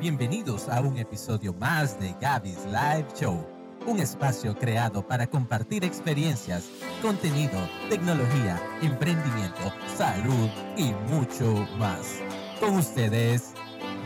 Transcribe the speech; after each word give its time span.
Bienvenidos 0.00 0.68
a 0.68 0.80
un 0.80 0.96
episodio 0.96 1.52
más 1.54 1.98
de 1.98 2.14
Gaby's 2.20 2.64
Live 2.66 3.08
Show, 3.20 3.44
un 3.84 3.98
espacio 3.98 4.54
creado 4.54 5.04
para 5.04 5.26
compartir 5.26 5.82
experiencias, 5.82 6.70
contenido, 7.02 7.58
tecnología, 7.90 8.62
emprendimiento, 8.80 9.72
salud 9.96 10.48
y 10.76 10.92
mucho 11.12 11.66
más. 11.78 12.20
Con 12.60 12.76
ustedes, 12.76 13.54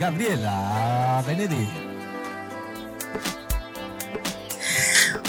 Gabriela 0.01 1.23
Benedict. 1.27 1.92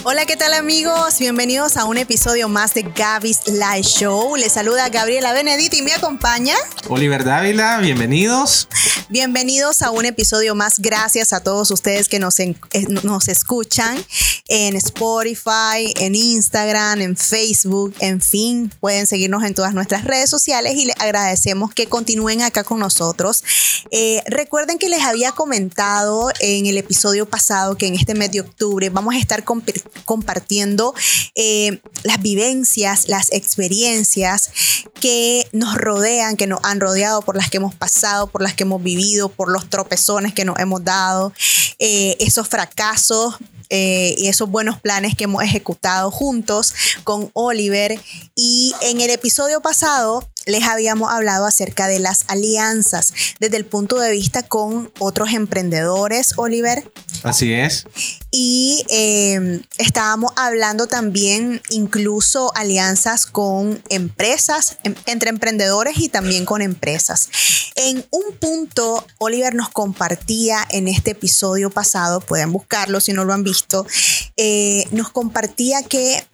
Hola, 0.06 0.26
¿qué 0.26 0.36
tal 0.36 0.54
amigos? 0.54 1.18
Bienvenidos 1.20 1.78
a 1.78 1.86
un 1.86 1.98
episodio 1.98 2.50
más 2.50 2.74
de 2.74 2.82
Gaby's 2.84 3.40
Live 3.48 3.84
Show. 3.84 4.36
Les 4.36 4.52
saluda 4.52 4.90
Gabriela 4.90 5.32
Benedict 5.32 5.74
y 5.76 5.82
me 5.82 5.94
acompaña 5.94 6.56
Oliver 6.90 7.24
Dávila, 7.24 7.78
bienvenidos. 7.80 8.68
Bienvenidos 9.08 9.82
a 9.82 9.92
un 9.92 10.06
episodio 10.06 10.56
más. 10.56 10.80
Gracias 10.80 11.32
a 11.32 11.40
todos 11.40 11.72
ustedes 11.72 12.10
que 12.10 12.20
nos, 12.20 12.40
en- 12.40 12.58
eh, 12.74 12.86
nos 13.04 13.30
escuchan 13.30 14.04
en 14.50 14.76
Spotify, 14.76 15.94
en 15.98 16.16
Instagram, 16.16 17.00
en 17.02 17.16
Facebook, 17.16 17.96
en 18.00 18.20
fin, 18.20 18.72
pueden 18.82 19.08
seguirnos 19.08 19.44
en 19.44 19.54
todas 19.54 19.74
nuestras 19.74 20.04
redes 20.04 20.30
sociales 20.30 20.76
y 20.76 20.86
les 20.86 21.00
agradecemos 21.00 21.74
que 21.74 21.88
continúen 21.88 22.42
acá 22.42 22.64
con 22.66 22.80
nosotros. 22.80 23.42
Eh, 23.92 24.22
recuerden 24.26 24.80
que 24.80 24.90
les 24.90 25.02
había 25.04 25.32
comentado 25.32 26.30
en 26.42 26.66
el 26.66 26.78
episodio 26.78 27.26
pasado 27.26 27.78
que 27.78 27.88
en 27.88 27.96
este 27.96 28.16
mes 28.16 28.32
de 28.32 28.42
octubre 28.42 28.90
vamos 28.90 29.16
a 29.16 29.18
estar 29.18 29.46
comp- 29.46 29.82
compartiendo 30.06 30.94
eh, 31.36 31.82
las 32.04 32.22
vivencias, 32.22 33.08
las 33.08 33.32
experiencias 33.32 34.50
que 35.00 35.48
nos 35.52 35.76
rodean, 35.76 36.38
que 36.38 36.48
nos 36.48 36.60
han 36.64 36.80
rodeado, 36.80 37.22
por 37.22 37.36
las 37.36 37.50
que 37.50 37.58
hemos 37.58 37.76
pasado, 37.76 38.28
por 38.28 38.42
las 38.42 38.54
que 38.54 38.64
hemos 38.64 38.82
vivido, 38.82 39.30
por 39.30 39.50
los 39.52 39.70
tropezones 39.70 40.34
que 40.34 40.46
nos 40.46 40.60
hemos 40.60 40.84
dado, 40.84 41.34
eh, 41.80 42.16
esos 42.20 42.48
fracasos. 42.48 43.36
eh, 43.70 44.14
y 44.20 44.28
esos 44.28 44.50
buenos 44.50 44.80
planes 44.80 45.16
que 45.16 45.24
hemos 45.24 45.42
ejecutado 45.42 46.12
juntos 46.12 46.76
con 47.04 47.32
Oliver. 47.34 48.00
Y 48.36 48.76
en 48.82 49.02
el 49.02 49.10
episodio 49.10 49.62
pasado 49.62 50.30
les 50.46 50.64
habíamos 50.64 51.12
hablado 51.12 51.46
acerca 51.46 51.88
de 51.88 52.00
las 52.00 52.26
alianzas 52.28 53.14
desde 53.40 53.58
el 53.58 53.66
punto 53.66 53.98
de 54.00 54.12
vista 54.12 54.44
con 54.44 54.92
otros 55.00 55.34
emprendedores, 55.34 56.34
Oliver. 56.38 56.92
Así 57.24 57.54
es. 57.54 57.86
Y 58.32 58.86
eh, 58.90 59.62
estábamos 59.78 60.32
hablando 60.36 60.88
también 60.88 61.62
incluso 61.70 62.52
alianzas 62.56 63.26
con 63.26 63.82
empresas, 63.90 64.78
em- 64.84 64.96
entre 65.06 65.30
emprendedores 65.30 65.98
y 65.98 66.10
también 66.10 66.46
con 66.46 66.62
empresas. 66.62 67.30
En 67.76 68.06
un 68.12 68.36
punto, 68.40 69.06
Oliver 69.20 69.56
nos 69.56 69.70
compartía 69.70 70.66
en 70.70 70.88
este 70.88 71.12
episodio 71.12 71.70
pasado, 71.70 72.20
pueden 72.22 72.52
buscarlo 72.52 73.00
si 73.00 73.14
no 73.14 73.24
lo 73.24 73.34
han 73.34 73.44
visto, 73.44 73.86
eh, 74.38 74.86
nos 74.92 75.10
compartía 75.10 75.84
que 75.84 76.26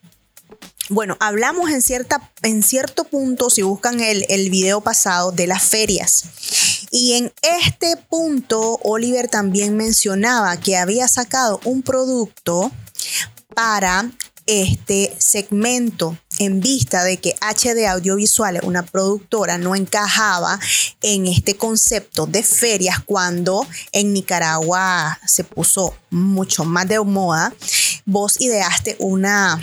bueno, 0.89 1.17
hablamos 1.19 1.69
en, 1.69 1.81
cierta, 1.81 2.31
en 2.41 2.63
cierto 2.63 3.03
punto, 3.03 3.49
si 3.49 3.61
buscan 3.61 3.99
el, 3.99 4.25
el 4.29 4.49
video 4.49 4.81
pasado, 4.81 5.31
de 5.31 5.47
las 5.47 5.63
ferias. 5.63 6.25
Y 6.91 7.13
en 7.13 7.31
este 7.41 7.95
punto, 7.97 8.79
Oliver 8.83 9.27
también 9.27 9.77
mencionaba 9.77 10.57
que 10.57 10.77
había 10.77 11.07
sacado 11.07 11.59
un 11.63 11.83
producto 11.83 12.71
para 13.55 14.11
este 14.49 15.15
segmento 15.19 16.17
en 16.39 16.59
vista 16.59 17.03
de 17.03 17.17
que 17.17 17.35
HD 17.39 17.85
Audiovisuales, 17.85 18.63
una 18.63 18.83
productora, 18.83 19.59
no 19.59 19.75
encajaba 19.75 20.59
en 21.01 21.27
este 21.27 21.55
concepto 21.55 22.25
de 22.25 22.41
ferias 22.41 22.99
cuando 23.05 23.67
en 23.91 24.11
Nicaragua 24.13 25.19
se 25.27 25.43
puso 25.43 25.95
mucho 26.09 26.65
más 26.65 26.87
de 26.87 26.99
moda, 26.99 27.53
vos 28.05 28.41
ideaste 28.41 28.95
una, 28.97 29.61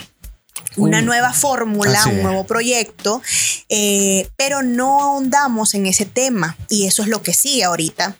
una 0.76 0.98
Un- 0.98 1.06
nueva 1.06 1.32
fórmula, 1.32 2.04
un 2.06 2.22
nuevo 2.22 2.44
proyecto, 2.44 3.22
eh, 3.68 4.28
pero 4.36 4.62
no 4.62 5.00
ahondamos 5.02 5.74
en 5.74 5.86
ese 5.86 6.04
tema 6.06 6.56
y 6.68 6.86
eso 6.86 7.02
es 7.02 7.08
lo 7.08 7.22
que 7.22 7.32
sigue 7.34 7.64
ahorita. 7.64 8.16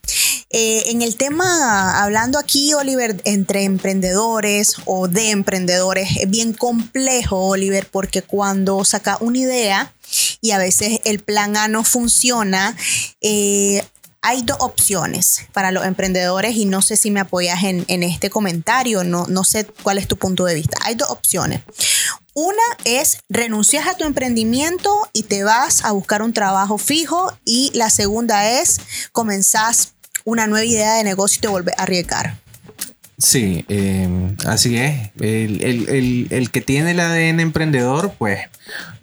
Eh, 0.50 0.84
en 0.90 1.02
el 1.02 1.16
tema, 1.16 2.02
hablando 2.02 2.38
aquí, 2.38 2.72
Oliver, 2.74 3.20
entre 3.24 3.64
emprendedores 3.64 4.76
o 4.84 5.08
de 5.08 5.30
emprendedores, 5.30 6.08
es 6.20 6.30
bien 6.30 6.52
complejo, 6.52 7.48
Oliver, 7.48 7.88
porque 7.90 8.22
cuando 8.22 8.84
saca 8.84 9.18
una 9.20 9.38
idea 9.38 9.92
y 10.40 10.52
a 10.52 10.58
veces 10.58 11.00
el 11.04 11.18
plan 11.18 11.56
A 11.56 11.66
no 11.68 11.82
funciona, 11.82 12.76
eh, 13.20 13.84
hay 14.22 14.42
dos 14.42 14.56
opciones 14.60 15.46
para 15.52 15.70
los 15.70 15.84
emprendedores 15.84 16.56
y 16.56 16.64
no 16.64 16.82
sé 16.82 16.96
si 16.96 17.10
me 17.10 17.20
apoyas 17.20 17.62
en, 17.62 17.84
en 17.88 18.02
este 18.02 18.30
comentario, 18.30 19.04
no, 19.04 19.26
no 19.28 19.44
sé 19.44 19.66
cuál 19.82 19.98
es 19.98 20.08
tu 20.08 20.16
punto 20.16 20.44
de 20.44 20.54
vista. 20.54 20.76
Hay 20.84 20.94
dos 20.96 21.10
opciones. 21.10 21.60
Una 22.34 22.62
es 22.84 23.18
renuncias 23.28 23.86
a 23.86 23.96
tu 23.96 24.04
emprendimiento 24.04 24.94
y 25.12 25.22
te 25.22 25.42
vas 25.44 25.84
a 25.84 25.92
buscar 25.92 26.22
un 26.22 26.32
trabajo 26.32 26.76
fijo 26.76 27.32
y 27.44 27.70
la 27.74 27.88
segunda 27.88 28.50
es 28.60 28.78
comenzás 29.12 29.94
una 30.24 30.46
nueva 30.46 30.64
idea 30.64 30.94
de 30.94 31.04
negocio 31.04 31.38
y 31.38 31.40
te 31.42 31.48
vuelves 31.48 31.74
a 31.78 31.82
arriesgar. 31.84 32.36
Sí, 33.18 33.64
eh, 33.68 34.34
así 34.46 34.76
es. 34.76 35.10
El, 35.20 35.62
el- 35.64 35.88
el- 35.88 36.26
el 36.30 36.50
que 36.50 36.60
tiene 36.60 36.90
el 36.90 37.00
ADN 37.00 37.40
emprendedor, 37.40 38.12
pues 38.18 38.40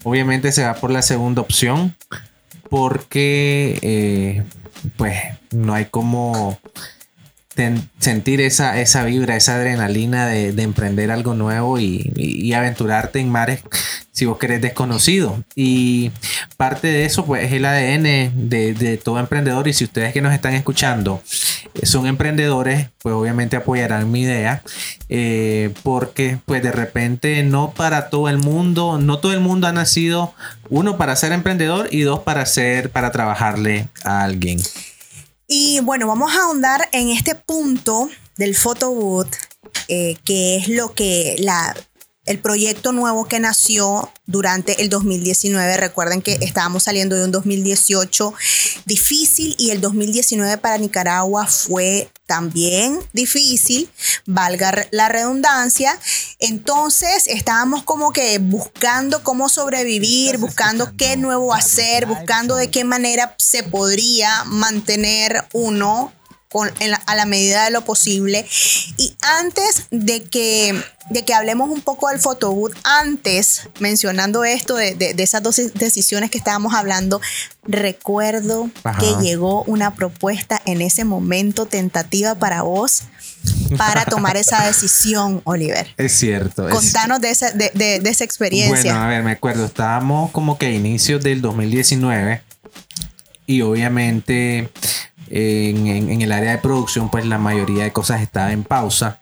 obviamente 0.04 0.52
se 0.52 0.64
va 0.64 0.76
por 0.76 0.92
la 0.92 1.02
segunda 1.02 1.42
opción 1.42 1.98
porque 2.74 3.78
eh, 3.84 4.44
pues 4.98 5.16
no 5.52 5.76
hay 5.76 5.86
como 5.86 6.58
sentir 8.00 8.42
esa, 8.42 8.82
esa 8.82 9.06
vibra, 9.06 9.36
esa 9.36 9.58
adrenalina 9.58 10.26
de, 10.26 10.54
de 10.54 10.64
emprender 10.64 11.12
algo 11.12 11.36
nuevo 11.36 11.78
y, 11.78 12.12
y- 12.16 12.42
y 12.48 12.54
aventurarte 12.54 13.20
en 13.20 13.30
mares 13.30 13.62
si 14.12 14.26
vos 14.26 14.40
querés 14.40 14.60
desconocido. 14.60 15.44
Y 15.56 16.12
parte 16.64 16.88
de 16.88 17.04
eso 17.04 17.26
pues 17.26 17.44
es 17.44 17.52
el 17.52 17.66
ADN 17.66 18.48
de, 18.50 18.74
de 18.74 18.96
todo 18.96 19.20
emprendedor 19.20 19.68
y 19.68 19.74
si 19.74 19.84
ustedes 19.84 20.14
que 20.14 20.22
nos 20.22 20.34
están 20.34 20.54
escuchando 20.54 21.22
son 21.84 22.08
emprendedores, 22.08 22.88
pues 23.02 23.14
obviamente 23.14 23.58
apoyarán 23.58 24.10
mi 24.10 24.22
idea, 24.22 24.64
eh, 25.10 25.74
porque 25.84 26.40
pues 26.46 26.64
de 26.64 26.72
repente 26.72 27.44
no 27.44 27.72
para 27.72 28.10
todo 28.10 28.30
el 28.30 28.38
mundo, 28.38 28.98
no 28.98 29.20
todo 29.20 29.34
el 29.34 29.42
mundo 29.42 29.68
ha 29.68 29.74
nacido, 29.74 30.34
uno 30.70 30.98
para 30.98 31.18
ser 31.18 31.34
emprendedor 31.34 31.90
y 31.92 32.02
dos 32.02 32.22
para 32.22 32.46
ser, 32.46 32.92
para 32.92 33.12
trabajarle 33.12 33.90
a 34.06 34.24
alguien. 34.24 34.62
Y 35.48 35.82
bueno, 35.82 36.08
vamos 36.08 36.34
a 36.34 36.44
ahondar 36.44 36.88
en 36.94 37.10
este 37.10 37.36
punto 37.36 38.10
del 38.38 38.56
photo 38.56 38.92
booth, 38.92 39.36
eh, 39.90 40.16
que 40.24 40.56
es 40.56 40.70
lo 40.70 40.94
que 40.94 41.36
la, 41.40 41.76
el 42.26 42.40
proyecto 42.40 42.92
nuevo 42.94 43.26
que 43.26 43.40
nació 43.40 44.12
durante 44.26 44.82
el 44.82 44.90
2019. 44.90 45.78
Recuerden 45.78 46.22
que 46.22 46.38
estábamos 46.42 46.84
saliendo 46.84 47.16
de 47.16 47.26
un 47.26 47.32
2018 47.32 48.34
difícil 48.86 49.56
y 49.58 49.72
el 49.72 49.82
2019 49.82 50.58
para 50.58 50.78
Nicaragua 50.78 51.48
fue 51.48 52.10
también 52.26 53.00
difícil, 53.12 53.90
valga 54.26 54.88
la 54.92 55.10
redundancia. 55.10 56.00
Entonces 56.40 57.28
estábamos 57.28 57.84
como 57.84 58.12
que 58.14 58.40
buscando 58.40 59.24
cómo 59.24 59.50
sobrevivir, 59.50 60.38
buscando 60.38 60.96
qué 60.98 61.18
nuevo 61.18 61.54
hacer, 61.54 62.06
buscando 62.06 62.56
de 62.56 62.72
qué 62.72 62.86
manera 62.86 63.36
se 63.38 63.64
podría 63.64 64.46
mantener 64.46 65.46
uno 65.52 66.14
con, 66.54 66.72
en 66.80 66.92
la- 66.92 67.02
a 67.08 67.16
la 67.16 67.26
medida 67.26 67.66
de 67.66 67.72
lo 67.72 67.84
posible. 67.84 68.46
Y 68.98 69.14
antes 69.22 69.88
de 69.92 70.24
que, 70.24 70.80
de 71.10 71.26
que 71.26 71.34
hablemos 71.34 71.70
un 71.70 71.82
poco 71.82 72.08
del 72.10 72.20
photobooth, 72.20 72.74
antes 72.86 73.68
mencionando 73.80 74.46
esto 74.46 74.76
de, 74.76 74.96
de- 74.96 75.14
de 75.16 75.24
esas 75.24 75.44
dos 75.44 75.60
decisiones 75.74 76.30
que 76.32 76.38
estábamos 76.38 76.74
hablando, 76.76 77.20
recuerdo 77.66 78.70
Ajá. 78.84 79.00
que 79.00 79.22
llegó 79.22 79.64
una 79.64 79.96
propuesta 79.96 80.62
en 80.66 80.82
ese 80.82 81.04
momento 81.04 81.66
tentativa 81.66 82.36
para 82.36 82.62
vos 82.62 83.02
para 83.78 84.06
tomar 84.06 84.38
esa 84.38 84.64
decisión, 84.68 85.42
Oliver. 85.44 85.88
Es 85.98 86.14
cierto. 86.14 86.70
es- 86.70 86.76
Contanos 86.76 87.20
de 87.20 87.32
esa, 87.32 87.52
de, 87.52 87.72
de- 87.74 88.00
de 88.00 88.10
esa 88.10 88.24
experiencia. 88.24 88.94
Bueno, 88.94 89.00
a 89.06 89.08
ver, 89.10 89.24
me 89.24 89.32
acuerdo, 89.32 89.66
estábamos 89.66 90.32
como 90.32 90.58
que 90.58 90.68
a 90.68 90.72
inicios 90.72 91.24
del 91.24 91.42
2019 91.42 92.42
y 93.46 93.62
obviamente 93.62 94.70
en, 95.30 96.22
el 96.22 96.32
área 96.32 96.52
de 96.52 96.58
producción 96.58 97.10
pues 97.10 97.26
la 97.26 97.38
mayoría 97.38 97.84
de 97.84 97.92
cosas 97.92 98.22
estaba 98.22 98.52
en 98.52 98.64
pausa. 98.64 99.20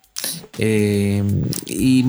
Eh, 0.60 1.24
y 1.66 2.04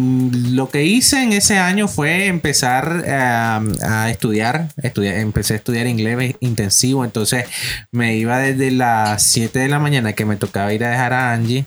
lo 0.51 0.69
que 0.69 0.85
hice 0.85 1.23
en 1.23 1.33
ese 1.33 1.59
año 1.59 1.89
fue 1.89 2.27
empezar 2.27 3.05
a, 3.09 3.63
a 3.83 4.11
estudiar, 4.11 4.69
estudiar, 4.83 5.17
empecé 5.17 5.55
a 5.55 5.57
estudiar 5.57 5.87
inglés 5.87 6.37
intensivo, 6.41 7.05
entonces 7.05 7.47
me 7.91 8.17
iba 8.17 8.39
desde 8.39 8.71
las 8.71 9.23
7 9.23 9.59
de 9.59 9.69
la 9.69 9.79
mañana 9.79 10.13
que 10.13 10.27
me 10.27 10.37
tocaba 10.37 10.75
ir 10.75 10.85
a 10.85 10.91
dejar 10.91 11.15
a 11.15 11.33
Angie 11.33 11.65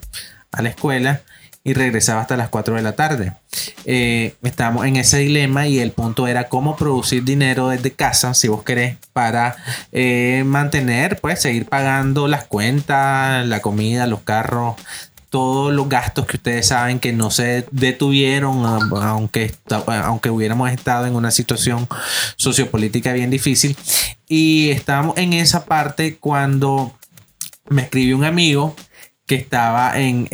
a 0.51 0.61
la 0.61 0.69
escuela 0.69 1.21
y 1.65 1.73
regresaba 1.73 2.21
hasta 2.21 2.37
las 2.37 2.49
4 2.49 2.75
de 2.75 2.81
la 2.83 2.93
tarde. 2.93 3.33
Eh, 3.85 4.35
estábamos 4.43 4.85
en 4.85 4.97
ese 4.97 5.17
dilema 5.17 5.67
y 5.67 5.79
el 5.79 5.91
punto 5.91 6.27
era 6.27 6.47
cómo 6.47 6.77
producir 6.77 7.23
dinero 7.23 7.69
desde 7.69 7.91
casa, 7.91 8.35
si 8.35 8.47
vos 8.47 8.63
querés, 8.63 8.97
para 9.13 9.57
eh, 9.91 10.43
mantener, 10.45 11.19
pues 11.19 11.41
seguir 11.41 11.65
pagando 11.65 12.27
las 12.27 12.45
cuentas, 12.45 13.45
la 13.47 13.61
comida, 13.61 14.05
los 14.05 14.21
carros, 14.21 14.75
todos 15.31 15.73
los 15.73 15.89
gastos 15.89 16.27
que 16.27 16.37
ustedes 16.37 16.67
saben 16.67 16.99
que 16.99 17.13
no 17.13 17.31
se 17.31 17.65
detuvieron, 17.71 18.63
aunque, 18.63 19.51
aunque 19.87 20.29
hubiéramos 20.29 20.69
estado 20.69 21.07
en 21.07 21.15
una 21.15 21.31
situación 21.31 21.87
sociopolítica 22.35 23.11
bien 23.11 23.31
difícil. 23.31 23.75
Y 24.27 24.69
estábamos 24.69 25.17
en 25.17 25.33
esa 25.33 25.65
parte 25.65 26.17
cuando 26.17 26.95
me 27.69 27.81
escribió 27.81 28.15
un 28.15 28.23
amigo 28.23 28.75
que 29.25 29.35
estaba 29.35 29.99
en, 29.99 30.27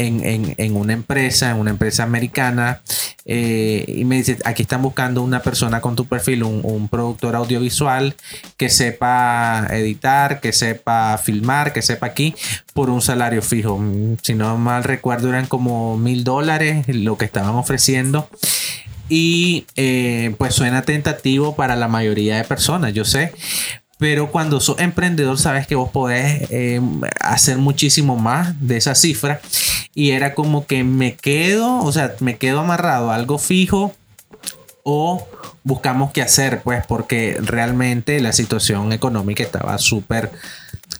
una 0.75 0.93
empresa, 0.93 1.51
en 1.51 1.57
una 1.57 1.69
empresa 1.69 2.03
americana, 2.03 2.81
eh, 3.25 3.85
y 3.87 4.03
me 4.03 4.17
dice, 4.17 4.37
aquí 4.43 4.63
están 4.63 4.81
buscando 4.81 5.21
una 5.21 5.41
persona 5.41 5.79
con 5.79 5.95
tu 5.95 6.07
perfil, 6.07 6.43
un, 6.43 6.89
productor 6.89 7.35
audiovisual 7.35 8.15
que 8.57 8.69
sepa 8.69 9.67
editar, 9.71 10.41
que 10.41 10.51
sepa 10.51 11.17
filmar, 11.17 11.71
que 11.71 11.81
sepa 11.81 12.07
aquí, 12.07 12.35
por 12.73 12.89
un 12.89 13.01
salario 13.01 13.41
fijo. 13.41 13.81
Si 14.23 14.33
no 14.33 14.57
mal 14.57 14.83
recuerdo, 14.83 15.29
eran 15.29 15.45
como 15.45 15.97
mil 15.97 16.25
dólares 16.25 16.85
lo 16.87 17.17
que 17.17 17.25
estaban 17.25 17.55
ofreciendo. 17.55 18.29
Y 19.07 19.65
eh, 19.75 20.35
pues 20.37 20.53
suena 20.53 20.83
tentativo 20.83 21.55
para 21.55 21.75
la 21.75 21.89
mayoría 21.89 22.37
de 22.37 22.45
personas, 22.45 22.93
yo 22.93 23.03
sé, 23.03 23.33
pero 24.01 24.31
cuando 24.31 24.59
sos 24.59 24.79
emprendedor 24.79 25.37
sabes 25.37 25.67
que 25.67 25.75
vos 25.75 25.91
podés 25.91 26.49
eh, 26.49 26.81
hacer 27.19 27.59
muchísimo 27.59 28.15
más 28.17 28.55
de 28.59 28.77
esa 28.77 28.95
cifra. 28.95 29.41
Y 29.93 30.09
era 30.09 30.33
como 30.33 30.65
que 30.65 30.83
me 30.83 31.13
quedo, 31.13 31.77
o 31.77 31.91
sea, 31.91 32.15
me 32.19 32.39
quedo 32.39 32.61
amarrado 32.61 33.11
a 33.11 33.15
algo 33.15 33.37
fijo 33.37 33.93
o 34.81 35.27
buscamos 35.63 36.11
qué 36.13 36.23
hacer, 36.23 36.63
pues 36.63 36.83
porque 36.87 37.37
realmente 37.43 38.19
la 38.21 38.33
situación 38.33 38.91
económica 38.91 39.43
estaba 39.43 39.77
súper 39.77 40.31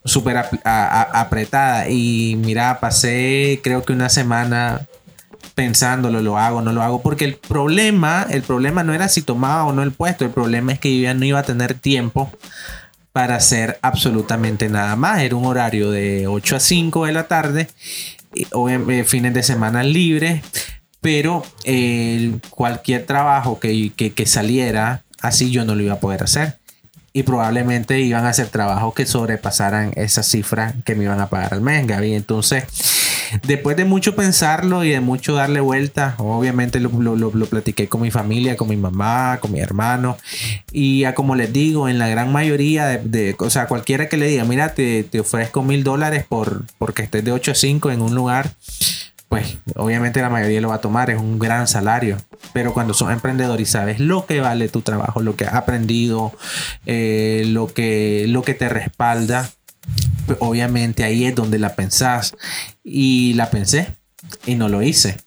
súper 0.06 0.38
apretada. 0.64 1.90
Y 1.90 2.36
mira, 2.38 2.80
pasé 2.80 3.62
creo 3.64 3.82
que 3.82 3.94
una 3.94 4.10
semana 4.10 4.86
pensándolo, 5.56 6.22
lo 6.22 6.38
hago, 6.38 6.62
no 6.62 6.72
lo 6.72 6.84
hago, 6.84 7.02
porque 7.02 7.26
el 7.26 7.34
problema, 7.34 8.28
el 8.30 8.44
problema 8.44 8.84
no 8.84 8.94
era 8.94 9.10
si 9.10 9.24
tomaba 9.24 9.66
o 9.66 9.74
no 9.74 9.82
el 9.82 9.92
puesto, 9.92 10.24
el 10.24 10.32
problema 10.32 10.72
es 10.72 10.80
que 10.80 10.96
yo 10.96 11.02
ya 11.02 11.16
no 11.16 11.26
iba 11.26 11.40
a 11.40 11.44
tener 11.44 11.74
tiempo 11.74 12.32
para 13.12 13.36
hacer 13.36 13.80
absolutamente 13.82 14.70
nada 14.70 14.96
más. 14.96 15.22
Era 15.22 15.36
un 15.36 15.46
horario 15.46 15.92
de 15.92 16.28
8 16.28 16.56
a 16.56 16.60
5 16.60 17.06
de 17.06 17.12
la 17.12 17.28
tarde, 17.28 17.68
o 18.54 18.70
en, 18.70 19.06
fines 19.06 19.34
de 19.34 19.44
semana 19.44 19.84
libres, 19.84 20.42
pero 21.02 21.44
cualquier 22.50 23.06
trabajo 23.06 23.60
que, 23.60 23.92
que, 23.96 24.26
saliera 24.26 25.04
así 25.22 25.52
yo 25.52 25.66
no 25.66 25.76
lo 25.76 25.84
iba 25.84 25.94
a 25.94 26.00
poder 26.00 26.24
hacer. 26.24 26.58
Y 27.14 27.24
probablemente 27.24 28.00
iban 28.00 28.26
a 28.26 28.30
hacer 28.30 28.48
trabajos 28.48 28.94
que 28.94 29.06
sobrepasaran 29.06 29.92
esa 29.98 30.24
cifra 30.24 30.76
que 30.86 30.96
me 30.96 31.04
iban 31.04 31.20
a 31.20 31.28
pagar 31.28 31.54
al 31.54 31.60
mes, 31.60 31.86
Gaby. 31.86 32.14
Entonces, 32.14 32.64
Después 33.44 33.78
de 33.78 33.86
mucho 33.86 34.16
pensarlo 34.16 34.84
y 34.84 34.90
de 34.90 35.00
mucho 35.00 35.34
darle 35.34 35.60
vuelta, 35.60 36.16
obviamente 36.18 36.80
lo, 36.80 36.90
lo, 36.90 37.46
platiqué 37.48 37.88
con 37.88 38.02
mi 38.02 38.12
familia, 38.12 38.58
con 38.58 38.70
mi 38.70 38.78
mamá, 38.78 39.40
con 39.42 39.52
mi 39.52 39.60
hermano. 39.60 40.18
Y 40.72 41.06
como 41.14 41.36
les 41.36 41.52
digo, 41.54 41.90
en 41.90 42.00
la 42.00 42.08
gran 42.08 42.32
mayoría 42.32 42.88
de, 42.88 43.36
o 43.40 43.50
sea, 43.50 43.68
cualquiera 43.68 44.08
que 44.08 44.18
le 44.18 44.28
diga, 44.28 44.44
mira, 44.44 44.74
te, 44.74 45.04
te 45.04 45.20
ofrezco 45.20 45.64
mil 45.64 45.84
dólares 45.84 46.26
por, 46.28 46.64
porque 46.78 47.04
estés 47.04 47.24
de 47.24 47.32
8 47.32 47.52
a 47.52 47.56
5 47.56 47.92
en 47.92 48.02
un 48.02 48.16
lugar, 48.16 48.52
pues 49.32 49.60
obviamente 49.76 50.20
la 50.20 50.30
mayoría 50.30 50.60
lo 50.60 50.68
va 50.68 50.76
a 50.76 50.82
tomar, 50.82 51.10
es 51.10 51.18
un 51.18 51.40
gran 51.40 51.66
salario. 51.66 52.18
Pero 52.52 52.74
cuando 52.74 52.94
sos 52.94 53.14
emprendedor 53.14 53.62
y 53.62 53.66
sabes 53.66 54.02
lo 54.02 54.26
que 54.26 54.42
vale 54.42 54.68
tu 54.68 54.82
trabajo, 54.82 55.22
lo 55.22 55.38
que 55.38 55.46
has 55.46 55.54
aprendido, 55.54 56.34
eh, 56.86 57.46
lo, 57.48 57.68
que, 57.68 58.26
lo 58.28 58.42
que 58.42 58.56
te 58.56 58.68
respalda, 58.68 59.50
obviamente 60.40 61.04
ahí 61.04 61.26
es 61.26 61.36
donde 61.36 61.60
la 61.60 61.76
pensás. 61.76 62.36
Y 62.84 63.34
la 63.34 63.50
pensé 63.50 63.96
y 64.46 64.56
no 64.56 64.70
lo 64.70 64.82
hice. 64.82 65.18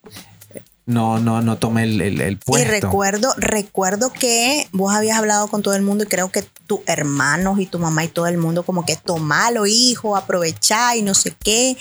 No, 0.86 1.18
no, 1.18 1.40
no 1.40 1.56
tomé 1.56 1.84
el, 1.84 2.20
el, 2.20 2.36
puesto. 2.36 2.68
Y 2.68 2.70
recuerdo, 2.70 3.32
recuerdo 3.38 4.12
que 4.12 4.68
vos 4.70 4.94
habías 4.94 5.16
hablado 5.16 5.48
con 5.48 5.62
todo 5.62 5.74
el 5.74 5.80
mundo 5.80 6.04
y 6.04 6.06
creo 6.06 6.30
que 6.30 6.44
tus 6.66 6.80
hermanos 6.86 7.58
y 7.58 7.64
tu 7.64 7.78
mamá 7.78 8.04
y 8.04 8.08
todo 8.08 8.26
el 8.26 8.36
mundo 8.36 8.64
como 8.64 8.84
que 8.84 8.96
tomalo, 8.96 9.64
hijo, 9.64 10.14
aprovechá 10.14 10.94
y 10.94 11.00
no 11.00 11.14
sé 11.14 11.34
qué. 11.42 11.74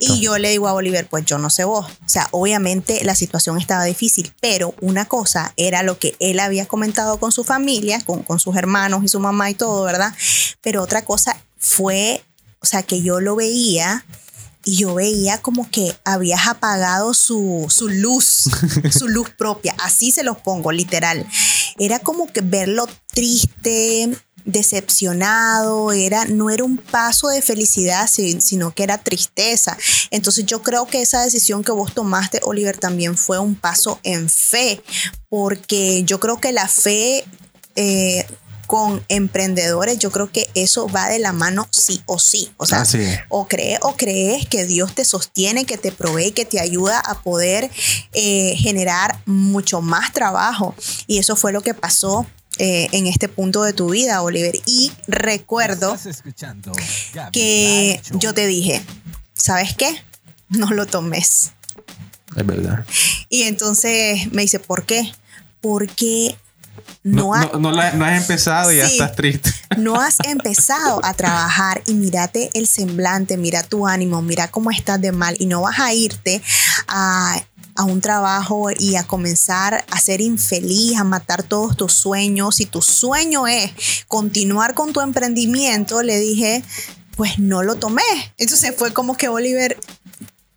Y 0.00 0.20
yo 0.20 0.38
le 0.38 0.48
digo 0.50 0.68
a 0.68 0.72
Oliver, 0.72 1.06
pues 1.06 1.26
yo 1.26 1.36
no 1.36 1.50
sé 1.50 1.64
vos. 1.64 1.84
O 1.84 2.08
sea, 2.08 2.28
obviamente 2.30 3.04
la 3.04 3.14
situación 3.14 3.58
estaba 3.58 3.84
difícil, 3.84 4.32
pero 4.40 4.74
una 4.80 5.04
cosa 5.04 5.52
era 5.58 5.82
lo 5.82 5.98
que 5.98 6.16
él 6.18 6.40
había 6.40 6.64
comentado 6.64 7.20
con 7.20 7.32
su 7.32 7.44
familia, 7.44 8.00
con, 8.06 8.22
con 8.22 8.40
sus 8.40 8.56
hermanos 8.56 9.04
y 9.04 9.08
su 9.08 9.20
mamá 9.20 9.50
y 9.50 9.54
todo, 9.54 9.84
¿verdad? 9.84 10.14
Pero 10.62 10.82
otra 10.82 11.04
cosa 11.04 11.36
fue 11.58 12.22
o 12.60 12.66
sea, 12.66 12.82
que 12.82 13.02
yo 13.02 13.20
lo 13.20 13.36
veía 13.36 14.04
y 14.66 14.76
yo 14.76 14.94
veía 14.94 15.40
como 15.40 15.70
que 15.70 15.96
habías 16.04 16.48
apagado 16.48 17.14
su, 17.14 17.68
luz, 17.88 18.50
su 18.90 19.08
luz 19.08 19.30
propia. 19.30 19.74
Así 19.78 20.10
se 20.10 20.24
los 20.24 20.38
pongo, 20.38 20.72
literal. 20.72 21.24
Era 21.78 22.00
como 22.00 22.26
que 22.26 22.40
verlo 22.40 22.88
triste, 23.14 24.10
decepcionado, 24.44 25.92
era, 25.92 26.24
no 26.24 26.50
era 26.50 26.64
un 26.64 26.78
paso 26.78 27.28
de 27.28 27.42
felicidad, 27.42 28.08
sino 28.08 28.74
que 28.74 28.82
era 28.82 28.98
tristeza. 28.98 29.78
Entonces 30.10 30.46
yo 30.46 30.62
creo 30.62 30.86
que 30.86 31.00
esa 31.00 31.22
decisión 31.22 31.62
que 31.62 31.70
vos 31.70 31.94
tomaste, 31.94 32.40
Oliver, 32.42 32.76
también 32.76 33.16
fue 33.16 33.38
un 33.38 33.54
paso 33.54 34.00
en 34.02 34.28
fe, 34.28 34.82
porque 35.28 36.02
yo 36.04 36.18
creo 36.18 36.40
que 36.40 36.50
la 36.52 36.66
fe... 36.66 37.24
Eh, 37.76 38.26
con 38.66 39.04
emprendedores, 39.08 39.98
yo 39.98 40.10
creo 40.10 40.30
que 40.30 40.48
eso 40.54 40.88
va 40.88 41.08
de 41.08 41.18
la 41.18 41.32
mano 41.32 41.68
sí 41.70 42.02
o 42.06 42.18
sí. 42.18 42.52
O 42.56 42.66
sea, 42.66 42.84
o 43.28 43.46
crees 43.46 43.78
o 43.82 43.96
crees 43.96 44.46
que 44.46 44.66
Dios 44.66 44.94
te 44.94 45.04
sostiene, 45.04 45.64
que 45.64 45.78
te 45.78 45.92
provee, 45.92 46.32
que 46.32 46.44
te 46.44 46.60
ayuda 46.60 47.00
a 47.00 47.22
poder 47.22 47.70
eh, 48.12 48.54
generar 48.56 49.20
mucho 49.26 49.80
más 49.80 50.12
trabajo. 50.12 50.74
Y 51.06 51.18
eso 51.18 51.36
fue 51.36 51.52
lo 51.52 51.62
que 51.62 51.74
pasó 51.74 52.26
eh, 52.58 52.88
en 52.92 53.06
este 53.06 53.28
punto 53.28 53.62
de 53.62 53.72
tu 53.72 53.90
vida, 53.90 54.22
Oliver. 54.22 54.54
Y 54.64 54.90
recuerdo 55.06 55.96
que 57.32 58.00
yo 58.12 58.34
te 58.34 58.46
dije, 58.46 58.82
¿sabes 59.34 59.74
qué? 59.74 59.94
No 60.48 60.70
lo 60.70 60.86
tomes. 60.86 61.52
Es 62.34 62.46
verdad. 62.46 62.84
Y 63.28 63.42
entonces 63.42 64.32
me 64.32 64.42
dice, 64.42 64.58
¿por 64.58 64.84
qué? 64.84 65.12
Porque 65.60 66.36
no, 67.02 67.34
has 67.34 68.20
empezado 68.20 68.72
y 68.72 68.76
ya 68.76 68.86
estás 68.86 69.14
triste. 69.14 69.50
No 69.76 70.00
has 70.00 70.16
empezado 70.24 71.04
a 71.04 71.12
trabajar 71.12 71.82
y 71.86 71.94
mírate 71.94 72.50
el 72.54 72.66
semblante, 72.66 73.36
mira 73.36 73.62
tu 73.62 73.86
ánimo, 73.86 74.22
mira 74.22 74.48
cómo 74.48 74.70
estás 74.70 75.00
de 75.00 75.12
mal 75.12 75.36
y 75.38 75.46
no 75.46 75.62
vas 75.62 75.78
a 75.80 75.92
irte 75.92 76.40
a, 76.88 77.42
a 77.74 77.84
un 77.84 78.00
trabajo 78.00 78.70
y 78.76 78.96
a 78.96 79.04
comenzar 79.04 79.84
a 79.90 80.00
ser 80.00 80.20
infeliz, 80.20 80.96
a 80.98 81.04
matar 81.04 81.42
todos 81.42 81.76
tus 81.76 81.92
sueños. 81.92 82.56
Si 82.56 82.66
tu 82.66 82.80
sueño 82.80 83.46
es 83.46 83.72
continuar 84.08 84.74
con 84.74 84.92
tu 84.92 85.00
emprendimiento, 85.00 86.02
le 86.02 86.18
dije, 86.18 86.64
pues 87.16 87.38
no 87.38 87.62
lo 87.62 87.76
tomé. 87.76 88.02
Entonces 88.38 88.74
fue 88.76 88.92
como 88.92 89.16
que 89.16 89.28
Oliver 89.28 89.76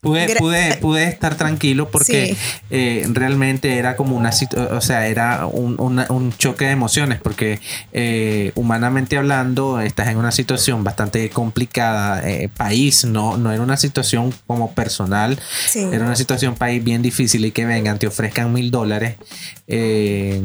Pude, 0.02 0.34
pude, 0.38 0.78
pude 0.78 1.04
estar 1.10 1.36
tranquilo 1.36 1.90
porque 1.90 2.38
eh, 2.70 3.06
realmente 3.12 3.78
era 3.78 3.98
como 3.98 4.16
una 4.16 4.32
o 4.72 4.80
sea, 4.80 5.08
era 5.08 5.46
un, 5.46 6.34
choque 6.38 6.66
de 6.66 6.72
emociones 6.72 7.20
porque 7.22 7.60
eh, 7.92 8.54
humanamente 8.56 9.18
hablando 9.18 9.82
estás 9.82 10.08
en 10.08 10.16
una 10.16 10.32
situación 10.32 10.86
bastante 10.86 11.30
complicada, 11.30 12.22
eh, 12.30 12.48
país, 12.48 13.04
no, 13.04 13.36
no 13.36 13.52
era 13.52 13.62
una 13.62 13.76
situación 13.76 14.34
como 14.48 14.74
personal, 14.74 15.38
era 15.76 16.06
una 16.06 16.16
situación 16.16 16.56
país 16.56 16.82
bien 16.82 17.02
difícil 17.02 17.44
y 17.44 17.52
que 17.52 17.66
vengan, 17.66 18.00
te 18.00 18.08
ofrezcan 18.08 18.54
mil 18.54 18.72
dólares 18.72 19.18
de 19.68 20.44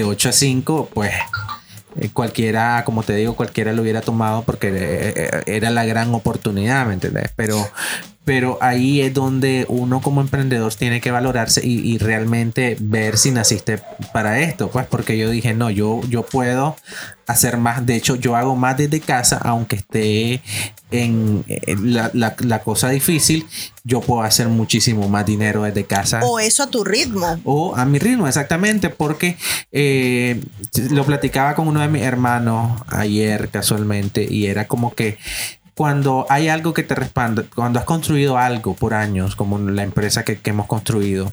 8 0.00 0.28
a 0.28 0.32
5, 0.32 0.90
pues 0.94 1.12
cualquiera, 2.12 2.84
como 2.84 3.02
te 3.02 3.16
digo, 3.16 3.34
cualquiera 3.34 3.72
lo 3.72 3.82
hubiera 3.82 4.00
tomado 4.00 4.44
porque 4.44 5.42
era 5.46 5.70
la 5.70 5.84
gran 5.84 6.14
oportunidad, 6.14 6.86
¿me 6.86 6.94
entiendes? 6.94 7.32
Pero, 7.34 7.68
pero 8.30 8.58
ahí 8.60 9.00
es 9.00 9.12
donde 9.12 9.66
uno 9.68 10.00
como 10.00 10.20
emprendedor 10.20 10.72
tiene 10.76 11.00
que 11.00 11.10
valorarse 11.10 11.66
y, 11.66 11.98
realmente 11.98 12.76
ver 12.78 13.18
si 13.18 13.32
naciste 13.32 13.82
para 14.12 14.38
esto, 14.38 14.70
pues 14.70 14.86
porque 14.86 15.18
yo 15.18 15.30
dije, 15.30 15.52
no, 15.52 15.68
yo, 15.68 16.00
yo 16.08 16.22
puedo 16.24 16.76
hacer 17.26 17.56
más, 17.56 17.84
de 17.84 17.96
hecho 17.96 18.14
yo 18.14 18.36
hago 18.36 18.54
más 18.54 18.76
desde 18.76 19.00
casa, 19.00 19.36
aunque 19.42 19.74
esté 19.74 20.42
en, 20.92 21.44
la, 21.82 22.62
cosa 22.62 22.90
difícil, 22.90 23.48
yo 23.82 24.00
puedo 24.00 24.22
hacer 24.22 24.46
muchísimo 24.46 25.08
más 25.08 25.26
dinero 25.26 25.64
desde 25.64 25.84
casa. 25.84 26.20
O 26.22 26.38
eso 26.38 26.62
a 26.62 26.70
tu 26.70 26.84
ritmo. 26.84 27.40
O 27.42 27.74
a 27.74 27.84
mi 27.84 27.98
ritmo, 27.98 28.28
exactamente, 28.28 28.90
porque 28.90 29.36
eh, 29.72 30.40
lo 30.90 31.04
platicaba 31.04 31.56
con 31.56 31.66
uno 31.66 31.80
de 31.80 31.88
mis 31.88 32.02
hermanos 32.02 32.80
ayer 32.86 33.48
casualmente 33.48 34.24
y 34.30 34.46
era 34.46 34.68
como 34.68 34.94
que 34.94 35.18
cuando 35.80 36.26
hay 36.28 36.48
algo 36.48 36.74
que 36.74 36.82
te 36.82 36.94
respalda, 36.94 37.44
cuando 37.54 37.78
has 37.78 37.86
construido 37.86 38.36
algo 38.36 38.74
por 38.74 38.92
años, 38.92 39.34
como 39.34 39.58
la 39.58 39.82
empresa 39.82 40.26
que, 40.26 40.38
hemos 40.44 40.66
construido, 40.66 41.32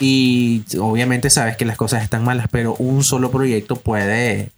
y 0.00 0.64
obviamente 0.80 1.30
sabes 1.30 1.56
que 1.56 1.64
las 1.64 1.76
cosas 1.76 2.02
están 2.02 2.24
malas, 2.24 2.48
pero 2.50 2.74
un 2.80 3.04
solo 3.04 3.30
proyecto 3.30 3.76
puede 3.76 4.50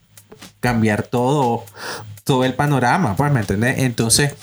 cambiar 0.60 1.02
todo, 1.02 1.66
todo 2.24 2.46
el 2.46 2.54
panorama, 2.54 3.14
pues, 3.14 3.30
¿me 3.30 3.40
entiendes? 3.40 3.80
Entonces, 3.80 4.36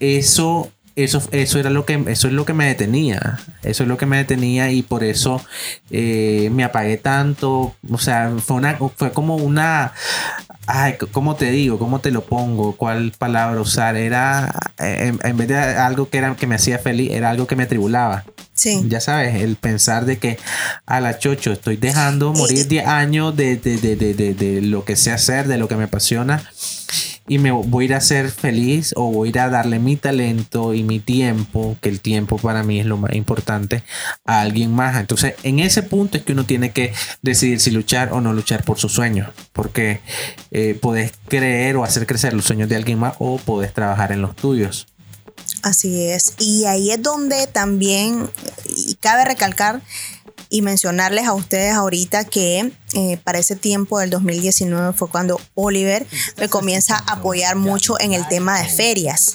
eso 0.00 0.72
eso, 0.96 1.22
eso 1.30 1.58
era 1.58 1.68
lo 1.68 1.84
que 1.84 2.02
eso 2.08 2.26
es 2.26 2.32
lo 2.32 2.46
que 2.46 2.54
me 2.54 2.66
detenía. 2.66 3.38
Eso 3.62 3.82
es 3.82 3.88
lo 3.88 3.98
que 3.98 4.06
me 4.06 4.16
detenía 4.16 4.70
y 4.70 4.82
por 4.82 5.04
eso 5.04 5.44
eh, 5.90 6.48
me 6.52 6.64
apagué 6.64 6.96
tanto. 6.96 7.76
O 7.90 7.98
sea, 7.98 8.32
fue 8.38 8.56
una, 8.56 8.78
fue 8.96 9.12
como 9.12 9.36
una. 9.36 9.92
Ay, 10.66 10.96
¿cómo 11.12 11.36
te 11.36 11.50
digo? 11.50 11.78
¿Cómo 11.78 12.00
te 12.00 12.10
lo 12.10 12.24
pongo? 12.24 12.76
¿Cuál 12.76 13.12
palabra 13.16 13.60
usar? 13.60 13.96
Era. 13.96 14.52
Eh, 14.78 15.12
en, 15.22 15.36
vez 15.36 15.48
de 15.48 15.56
algo 15.56 16.08
que 16.08 16.18
era 16.18 16.34
que 16.34 16.46
me 16.46 16.56
hacía 16.56 16.78
feliz, 16.78 17.12
era 17.12 17.30
algo 17.30 17.46
que 17.46 17.54
me 17.54 17.62
atribulaba. 17.62 18.24
Sí. 18.56 18.82
Ya 18.88 19.00
sabes, 19.00 19.42
el 19.42 19.56
pensar 19.56 20.06
de 20.06 20.18
que 20.18 20.38
a 20.86 21.00
la 21.00 21.18
chocho 21.18 21.52
estoy 21.52 21.76
dejando 21.76 22.32
morir 22.32 22.66
10 22.66 22.86
años 22.86 23.36
de, 23.36 23.56
de, 23.56 23.76
de, 23.78 24.34
de, 24.34 24.62
lo 24.62 24.84
que 24.84 24.96
sé 24.96 25.12
hacer, 25.12 25.46
de 25.46 25.58
lo 25.58 25.68
que 25.68 25.76
me 25.76 25.84
apasiona 25.84 26.42
y 27.28 27.38
me 27.38 27.50
voy 27.50 27.84
a 27.84 27.86
ir 27.86 27.94
a 27.94 28.00
ser 28.00 28.30
feliz 28.30 28.92
o 28.96 29.10
voy 29.10 29.28
a 29.28 29.30
ir 29.30 29.38
a 29.40 29.50
darle 29.50 29.78
mi 29.78 29.96
talento 29.96 30.74
y 30.74 30.82
mi 30.82 31.00
tiempo, 31.00 31.76
que 31.80 31.88
el 31.88 32.00
tiempo 32.00 32.38
para 32.38 32.62
mí 32.62 32.80
es 32.80 32.86
lo 32.86 32.96
más 32.96 33.14
importante, 33.14 33.82
a 34.24 34.40
alguien 34.40 34.72
más. 34.72 34.96
Entonces, 34.96 35.34
en 35.42 35.58
ese 35.58 35.82
punto 35.82 36.16
es 36.16 36.24
que 36.24 36.32
uno 36.32 36.46
tiene 36.46 36.70
que 36.70 36.92
decidir 37.22 37.60
si 37.60 37.70
luchar 37.70 38.12
o 38.12 38.20
no 38.20 38.32
luchar 38.32 38.64
por 38.64 38.78
sus 38.78 38.92
sueños, 38.92 39.30
porque 39.52 40.00
eh, 40.50 40.78
puedes 40.80 41.12
creer 41.28 41.76
o 41.76 41.84
hacer 41.84 42.06
crecer 42.06 42.32
los 42.32 42.44
sueños 42.44 42.68
de 42.68 42.76
alguien 42.76 42.98
más 42.98 43.14
o 43.18 43.38
puedes 43.38 43.72
trabajar 43.72 44.12
en 44.12 44.22
los 44.22 44.36
tuyos. 44.36 44.86
Así 45.66 46.10
es. 46.10 46.34
Y 46.38 46.66
ahí 46.66 46.92
es 46.92 47.02
donde 47.02 47.48
también, 47.48 48.30
cabe 49.00 49.24
recalcar, 49.24 49.82
y 50.48 50.62
mencionarles 50.62 51.26
a 51.26 51.34
ustedes 51.34 51.74
ahorita 51.74 52.24
que 52.24 52.70
eh, 52.92 53.18
para 53.24 53.40
ese 53.40 53.56
tiempo 53.56 53.98
del 53.98 54.10
2019 54.10 54.92
fue 54.92 55.08
cuando 55.08 55.40
Oliver 55.56 56.06
me 56.36 56.48
comienza 56.48 56.94
a 56.94 57.14
apoyar 57.14 57.56
mucho 57.56 57.98
en 57.98 58.12
el 58.12 58.28
tema 58.28 58.62
de 58.62 58.68
ferias. 58.68 59.34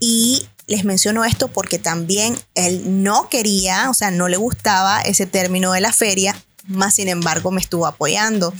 Y 0.00 0.48
les 0.66 0.84
menciono 0.84 1.24
esto 1.24 1.46
porque 1.46 1.78
también 1.78 2.36
él 2.56 3.04
no 3.04 3.28
quería, 3.28 3.88
o 3.88 3.94
sea, 3.94 4.10
no 4.10 4.26
le 4.26 4.38
gustaba 4.38 5.00
ese 5.02 5.26
término 5.26 5.70
de 5.74 5.80
la 5.80 5.92
feria, 5.92 6.36
más 6.66 6.96
sin 6.96 7.08
embargo 7.08 7.52
me 7.52 7.60
estuvo 7.60 7.86
apoyando. 7.86 8.52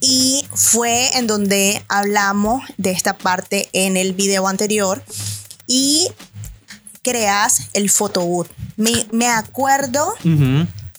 Y 0.00 0.46
fue 0.54 1.14
en 1.18 1.26
donde 1.26 1.84
hablamos 1.88 2.62
de 2.78 2.92
esta 2.92 3.18
parte 3.18 3.68
en 3.74 3.98
el 3.98 4.14
video 4.14 4.48
anterior 4.48 5.04
y 5.68 6.08
creas 7.02 7.68
el 7.72 7.90
photobooth. 7.90 8.48
Me, 8.76 9.06
me 9.12 9.28
acuerdo 9.28 10.14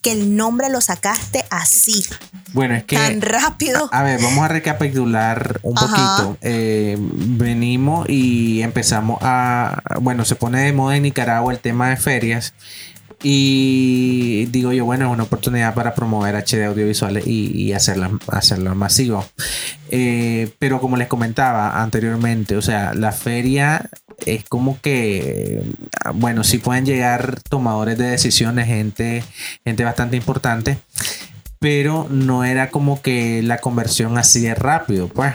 que 0.02 0.12
el 0.12 0.36
nombre 0.36 0.70
lo 0.70 0.82
sacaste 0.82 1.46
así. 1.50 2.06
Bueno, 2.54 2.76
es 2.76 2.84
que. 2.84 2.96
Tan 2.96 3.22
rápido. 3.22 3.90
A, 3.92 4.04
ver, 4.04 4.22
vamos 4.22 4.44
a 4.44 4.48
recapitular 4.48 5.60
un 5.62 5.76
poquito. 5.76 6.38
Eh, 6.42 6.98
venimos 7.00 8.08
y 8.10 8.62
empezamos 8.62 9.20
a. 9.22 9.82
Bueno, 10.02 10.26
se 10.26 10.36
pone 10.36 10.62
de 10.62 10.74
moda 10.74 10.96
en 10.96 11.04
Nicaragua 11.04 11.54
el 11.54 11.60
tema 11.60 11.90
de 11.90 11.98
ferias. 11.98 12.54
Y 13.22 14.46
digo 14.46 14.72
yo, 14.72 14.86
bueno, 14.86 15.08
es 15.08 15.12
una 15.12 15.24
oportunidad 15.24 15.74
para 15.74 15.94
promover 15.94 16.36
HD 16.36 16.66
audiovisuales 16.66 17.28
y, 17.28 17.52
y 17.52 17.74
hacerlas 17.74 18.12
hacerlo 18.28 18.74
masivo. 18.76 19.26
Eh, 19.90 20.52
pero 20.60 20.80
como 20.80 20.96
les 20.96 21.08
comentaba 21.08 21.82
anteriormente, 21.82 22.56
o 22.56 22.62
sea, 22.62 22.94
la 22.94 23.12
feria 23.12 23.90
es 24.26 24.44
como 24.48 24.80
que, 24.82 25.64
bueno, 26.16 26.44
sí 26.44 26.60
pueden 26.60 26.86
llegar 26.86 27.42
tomadores 27.50 27.98
de 27.98 28.06
decisiones, 28.06 28.68
gente, 28.68 29.24
gente 29.66 29.84
bastante 29.84 30.16
importante, 30.16 30.78
pero 31.60 32.08
no 32.10 32.44
era 32.44 32.70
como 32.70 33.02
que 33.02 33.42
la 33.44 33.58
conversión 33.58 34.18
así 34.18 34.42
de 34.42 34.56
rápido, 34.56 35.10
pues. 35.10 35.34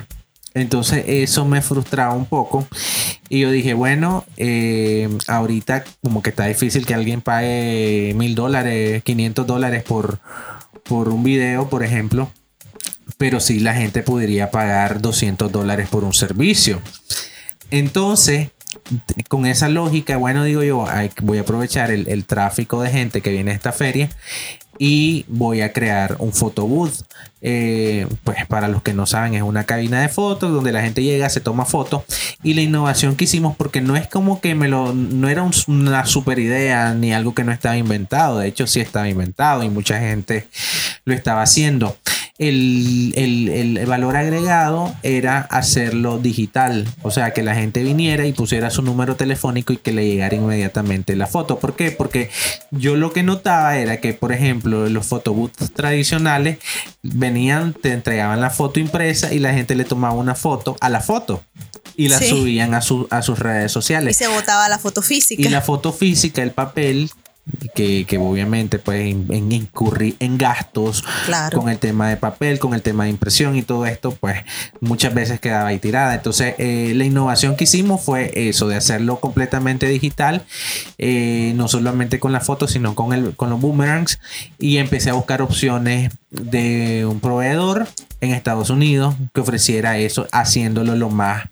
Entonces 0.54 1.04
eso 1.08 1.44
me 1.44 1.61
frustraba 1.62 2.14
un 2.14 2.26
poco. 2.26 2.66
Y 3.28 3.40
yo 3.40 3.50
dije, 3.50 3.75
bueno, 3.75 4.25
eh, 4.37 5.08
ahorita 5.26 5.84
como 6.02 6.23
que 6.23 6.30
está 6.30 6.46
difícil 6.46 6.87
que 6.87 6.94
alguien 6.94 7.20
pague 7.20 8.12
mil 8.16 8.37
dólares, 8.37 9.02
500 9.02 9.46
dólares 9.46 9.82
por, 9.82 10.20
por 10.84 11.08
un 11.08 11.25
video, 11.25 11.68
por 11.68 11.82
ejemplo. 11.82 12.30
Pero 13.18 13.40
sí 13.40 13.61
la 13.61 13.75
gente 13.75 14.02
podría 14.02 14.50
pagar 14.50 15.00
200 15.00 15.50
dólares 15.50 15.88
por 15.88 16.04
un 16.04 16.14
servicio. 16.14 16.80
Entonces, 17.70 18.50
con 19.28 19.46
esa 19.46 19.68
lógica, 19.68 20.16
bueno, 20.16 20.44
digo 20.44 20.62
yo, 20.62 20.87
voy 21.23 21.38
a 21.38 21.40
aprovechar 21.40 21.90
el, 21.90 22.08
el, 22.08 22.25
tráfico 22.25 22.82
de 22.82 22.90
gente 22.90 23.20
que 23.20 23.30
viene 23.30 23.50
a 23.50 23.54
esta 23.54 23.73
feria 23.73 24.11
y 24.78 25.25
voy 25.28 25.61
a 25.61 25.73
crear 25.73 26.16
un 26.19 26.33
photobooth. 26.33 27.02
Eh, 27.47 28.07
pues 28.25 28.47
para 28.47 28.69
los 28.69 28.83
que 28.83 28.95
no 28.95 29.04
saben, 29.04 29.35
es 29.35 29.43
una 29.43 29.64
cabina 29.64 30.00
de 30.00 30.09
fotos 30.09 30.50
donde 30.50 30.73
la 30.73 30.81
gente 30.81 31.02
llega, 31.02 31.28
se 31.28 31.40
toma 31.40 31.64
fotos. 31.64 32.02
Y 32.43 32.54
la 32.54 32.62
innovación 32.62 33.16
que 33.16 33.25
hicimos, 33.25 33.57
porque 33.57 33.81
no 33.81 33.97
es 33.97 34.07
como 34.07 34.40
que 34.40 34.54
me 34.54 34.69
lo, 34.69 34.95
no 34.95 35.28
era 35.28 35.45
una 35.66 36.07
super 36.07 36.38
idea 36.38 36.95
ni 36.95 37.12
algo 37.12 37.35
que 37.35 37.45
no 37.45 37.52
estaba 37.52 37.76
inventado. 37.76 38.38
De 38.38 38.49
hecho, 38.49 38.66
sí 38.66 38.81
estaba 38.81 39.09
inventado 39.09 39.62
y 39.62 39.69
mucha 39.69 39.99
gente 39.99 40.49
lo 41.04 41.14
estaba 41.14 41.43
haciendo 41.43 41.97
el, 42.38 43.85
valor 43.87 44.17
agregado 44.17 44.93
era 45.03 45.38
hacerlo 45.38 46.19
digital, 46.19 46.88
o 47.03 47.11
sea, 47.11 47.33
que 47.33 47.43
la 47.43 47.55
gente 47.55 47.83
viniera 47.85 48.26
y 48.26 48.33
pusiera 48.33 48.71
su 48.71 48.83
número 48.83 49.14
telefónico 49.14 49.73
y 49.73 49.76
que 49.76 49.93
le 49.93 50.07
llegara 50.07 50.35
inmediatamente 50.35 51.14
la 51.14 51.29
foto. 51.29 51.59
¿Por 51.61 51.76
qué? 51.76 51.93
Porque 51.93 52.31
yo 52.71 52.97
lo 52.97 53.12
que 53.12 53.23
notaba 53.23 53.76
era 53.76 54.00
que, 54.00 54.14
por 54.14 54.33
ejemplo, 54.33 54.88
los 54.88 55.07
photobooths 55.07 55.73
tradicionales 55.73 56.59
venían, 57.03 57.73
te 57.73 57.93
entregaban 57.93 58.41
la 58.41 58.50
foto 58.50 58.81
impresa 58.81 59.33
y 59.33 59.38
la 59.38 59.55
gente 59.55 59.76
le 59.76 59.85
tomaba 59.85 60.14
una 60.14 60.35
foto 60.35 60.76
a 60.81 60.88
la 60.88 61.00
foto 61.00 61.45
y 61.97 62.09
la 62.09 62.19
subían 62.19 62.75
a, 62.75 62.79
a 62.79 63.23
sus 63.23 63.38
redes 63.38 63.71
sociales. 63.71 64.17
Y 64.17 64.25
se 64.25 64.29
botaba 64.29 64.69
la 64.69 64.79
foto 64.79 65.03
física. 65.03 65.41
Y 65.41 65.49
la 65.49 65.61
foto 65.61 65.93
física, 65.93 66.43
el 66.43 66.50
papel, 66.50 67.11
que, 67.74 68.06
que, 68.06 68.18
obviamente 68.18 68.78
puede 68.78 69.10
en 69.10 69.52
incurrir 69.52 70.16
en 70.18 70.38
gastos 70.38 71.04
con 71.52 71.68
el 71.68 71.78
tema 71.78 72.08
de 72.08 72.16
papel, 72.16 72.58
con 72.58 72.74
el 72.74 72.82
tema 72.82 73.04
de 73.04 73.10
impresión 73.10 73.56
y 73.56 73.62
todo 73.62 73.84
esto, 73.86 74.16
pues 74.18 74.42
muchas 74.80 75.12
veces 75.14 75.40
quedaba 75.40 75.68
ahí 75.68 75.78
tirada. 75.78 76.14
Entonces, 76.14 76.54
eh, 76.58 76.92
la 76.94 77.04
innovación 77.04 77.56
que 77.56 77.64
hicimos 77.64 78.02
fue 78.02 78.32
eso, 78.34 78.68
de 78.68 78.76
hacerlo 78.76 79.20
completamente 79.20 79.86
digital, 79.86 80.44
eh, 80.98 81.52
no 81.56 81.68
solamente 81.68 82.18
con 82.18 82.32
la 82.32 82.40
foto, 82.40 82.66
sino 82.66 82.94
con, 82.94 83.12
el, 83.12 83.36
con 83.36 83.50
los 83.50 83.60
boomerangs, 83.60 84.20
y 84.58 84.78
empecé 84.78 85.10
a 85.10 85.14
buscar 85.14 85.42
opciones 85.42 86.12
de 86.30 87.06
un 87.06 87.20
proveedor 87.20 87.86
en 88.20 88.30
Estados 88.32 88.70
Unidos 88.70 89.14
que 89.34 89.40
ofreciera 89.40 89.98
eso, 89.98 90.26
haciéndolo 90.32 90.96
lo 90.96 91.10
más 91.10 91.48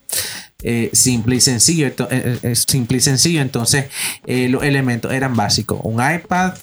eh, 0.63 0.89
simple 0.93 1.35
y 1.35 1.41
sencillo. 1.41 1.87
Eh, 1.87 2.39
eh, 2.41 2.55
simple 2.55 2.97
y 2.97 3.01
sencillo. 3.01 3.41
Entonces, 3.41 3.85
los 4.25 4.63
elementos 4.63 5.11
eran 5.11 5.35
básicos: 5.35 5.79
un 5.83 5.95
iPad 5.95 6.53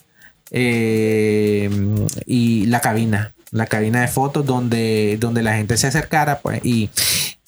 y 2.27 2.67
la 2.67 2.81
cabina. 2.81 3.35
La 3.53 3.67
cabina 3.67 4.01
de 4.01 4.09
fotos 4.09 4.47
donde, 4.47 5.17
donde 5.19 5.43
la 5.43 5.57
gente 5.57 5.77
se 5.77 5.89
acercara. 5.89 6.39
Pues, 6.39 6.65
y 6.65 6.89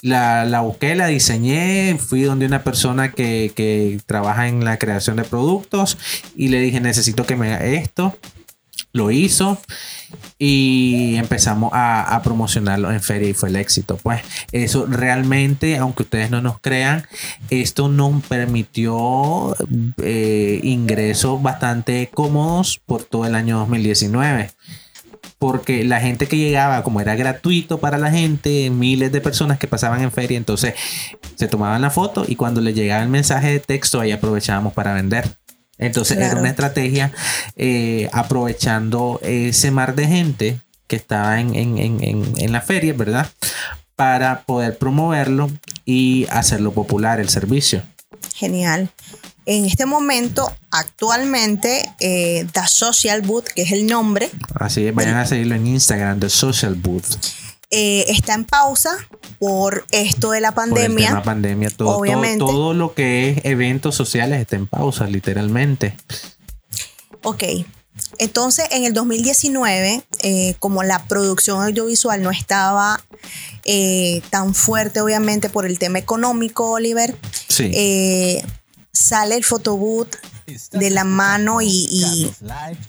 la, 0.00 0.44
la, 0.44 0.61
busqué, 0.61 0.94
la 0.97 1.06
diseñé. 1.06 1.97
Fui 1.99 2.23
donde 2.23 2.47
una 2.47 2.64
persona 2.64 3.12
que, 3.12 3.52
que 3.54 4.00
trabaja 4.04 4.49
en 4.49 4.64
la 4.64 4.78
creación 4.78 5.16
de 5.16 5.25
productos 5.25 5.97
y 6.37 6.49
le 6.49 6.61
dije: 6.61 6.80
Necesito 6.80 7.25
que 7.25 7.37
me 7.37 7.54
haga 7.54 7.64
esto. 7.66 8.18
Lo 8.92 9.11
hizo 9.11 9.59
y 10.44 11.14
empezamos 11.18 11.70
a, 11.72 12.20
promocionarlo 12.25 12.90
en 12.90 13.00
feria 13.00 13.28
y 13.28 13.32
fue 13.32 13.49
el 13.49 13.54
éxito. 13.54 13.96
Pues 14.02 14.22
eso 14.50 14.87
realmente, 14.87 15.78
aunque 15.78 16.02
ustedes 16.02 16.32
no 16.32 16.42
nos 16.42 16.58
crean, 16.58 17.06
esto 17.49 17.87
nos 17.87 18.25
permitió 18.25 19.54
eh, 20.02 20.58
ingresos 20.64 21.40
bastante 21.40 22.11
cómodos 22.12 22.80
por 22.84 23.04
todo 23.04 23.25
el 23.25 23.37
año 23.37 23.58
2019 23.58 24.50
porque 25.38 25.84
la 25.84 26.00
gente 26.00 26.26
que 26.26 26.37
llegaba, 26.37 26.82
como 26.82 27.00
era 27.00 27.14
gratuito 27.14 27.78
para 27.78 27.99
la 27.99 28.11
gente, 28.11 28.70
miles 28.70 29.12
de 29.12 29.20
personas 29.20 29.58
que 29.58 29.68
pasaban 29.68 30.02
en 30.02 30.11
feria, 30.11 30.38
entonces 30.38 30.75
se 31.37 31.46
tomaban 31.46 31.82
la 31.82 31.90
foto 31.90 32.25
y 32.26 32.34
cuando 32.34 32.61
les 32.61 32.75
llegaba 32.75 33.02
el 33.02 33.08
mensaje 33.08 33.49
de 33.49 33.61
texto 33.61 34.00
ahí 34.00 34.11
aprovechábamos 34.11 34.72
para 34.72 34.92
vender. 34.92 35.41
Entonces 35.79 36.19
era 36.19 36.37
una 36.37 36.50
estrategia 36.50 37.12
eh, 37.57 38.09
aprovechando 38.12 39.19
ese 39.23 39.71
mar 39.71 39.95
de 39.95 40.07
gente 40.07 40.61
que 40.87 40.97
estaba 40.97 41.41
en, 41.41 41.55
en, 41.57 42.52
la 42.52 42.61
feria, 42.61 42.93
¿verdad? 42.93 43.31
Para 43.97 44.43
poder 44.43 44.76
promoverlo 44.79 45.50
y 45.85 46.26
hacerlo 46.31 46.73
popular 46.73 47.19
el 47.19 47.31
servicio. 47.31 47.83
Genial. 48.35 48.91
En 49.45 49.64
este 49.64 49.87
momento, 49.87 50.55
actualmente, 50.71 51.83
eh, 51.99 52.47
The 52.52 52.67
Social 52.67 53.23
Booth, 53.23 53.47
que 53.47 53.62
es 53.62 53.73
el 53.73 53.87
nombre. 53.87 54.31
Así 54.55 54.87
es, 54.87 54.95
vayan 54.95 55.17
a 55.17 55.26
seguirlo 55.26 55.57
en 55.57 55.67
Instagram, 55.67 56.21
The 56.21 56.29
Social 56.29 56.75
Booth. 56.75 57.17
Eh, 57.73 58.05
está 58.09 58.35
en 58.35 58.45
pausa 58.45 58.91
por 59.38 59.87
esto 59.91 60.31
de 60.31 60.41
la 60.41 60.52
pandemia. 60.52 61.09
Por 61.09 61.19
el 61.19 61.25
pandemia, 61.25 61.71
todo, 61.71 61.97
Obviamente. 61.97 62.38
Todo, 62.38 62.52
todo, 62.52 62.75
lo 62.75 62.95
que 62.95 63.31
es 63.31 63.45
eventos 63.45 63.95
sociales 63.95 64.41
está 64.41 64.57
en 64.57 64.67
pausa, 64.67 65.07
literalmente. 65.07 65.97
Ok. 67.23 67.43
Entonces, 68.19 68.67
en 68.71 68.85
el 68.85 68.93
2019, 68.93 70.05
eh, 70.23 70.55
como 70.59 70.83
la 70.83 71.05
producción 71.07 71.62
audiovisual 71.62 72.23
no 72.23 72.31
estaba 72.31 73.02
eh, 73.64 74.23
tan 74.31 74.55
fuerte, 74.55 75.00
obviamente, 75.00 75.49
por 75.49 75.67
el 75.67 75.79
tema 75.79 75.99
económico, 75.99 76.73
Oliver, 76.73 77.17
sí. 77.49 77.73
sale 78.93 79.37
el 79.37 79.45
fotoboot 79.45 80.14
de 80.73 80.90
la 80.90 81.04
mano 81.04 81.61
y, 81.61 82.32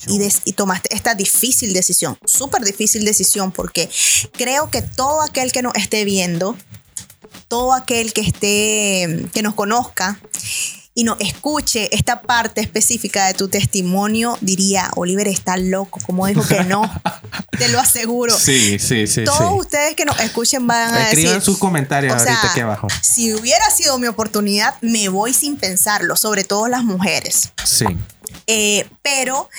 y, 0.07 0.53
tomaste 0.53 0.95
esta 0.95 1.15
difícil 1.15 1.73
decisión, 1.73 2.17
súper 2.25 2.63
difícil 2.63 3.05
decisión, 3.05 3.51
porque 3.51 3.89
creo 4.33 4.69
que 4.69 4.81
todo 4.81 5.21
aquel 5.21 5.51
que 5.51 5.61
nos 5.61 5.75
esté 5.75 6.05
viendo, 6.05 6.55
todo 7.47 7.73
aquel 7.73 8.13
que 8.13 8.21
esté, 8.21 9.29
que 9.33 9.41
nos 9.41 9.53
conozca, 9.53 10.19
y 10.95 11.03
no 11.03 11.17
escuche 11.19 11.89
esta 11.95 12.21
parte 12.21 12.61
específica 12.61 13.25
de 13.25 13.33
tu 13.33 13.47
testimonio, 13.47 14.37
diría, 14.41 14.91
Oliver 14.95 15.27
está 15.27 15.57
loco, 15.57 15.99
como 16.05 16.27
dijo 16.27 16.45
que 16.47 16.63
no, 16.63 16.83
te 17.57 17.67
lo 17.69 17.79
aseguro. 17.79 18.37
Sí, 18.37 18.77
sí, 18.77 19.07
sí. 19.07 19.23
Todos 19.23 19.59
ustedes 19.59 19.95
que 19.95 20.05
nos 20.05 20.19
escuchen 20.19 20.67
van 20.67 20.93
a 20.93 21.09
Escriban 21.09 21.41
sus 21.41 21.57
comentarios 21.57 22.13
ahorita 22.13 22.51
aquí 22.51 22.59
abajo. 22.59 22.87
Si 23.01 23.33
hubiera 23.33 23.67
sido 23.71 23.97
mi 23.97 24.07
oportunidad, 24.07 24.75
me 24.81 25.09
voy 25.09 25.33
sin 25.33 25.57
pensarlo, 25.57 26.15
sobre 26.15 26.43
todo 26.43 26.67
las 26.67 26.83
mujeres. 26.83 27.51
Sí. 27.63 27.85
Eh, 28.45 28.87
pero 29.01 29.49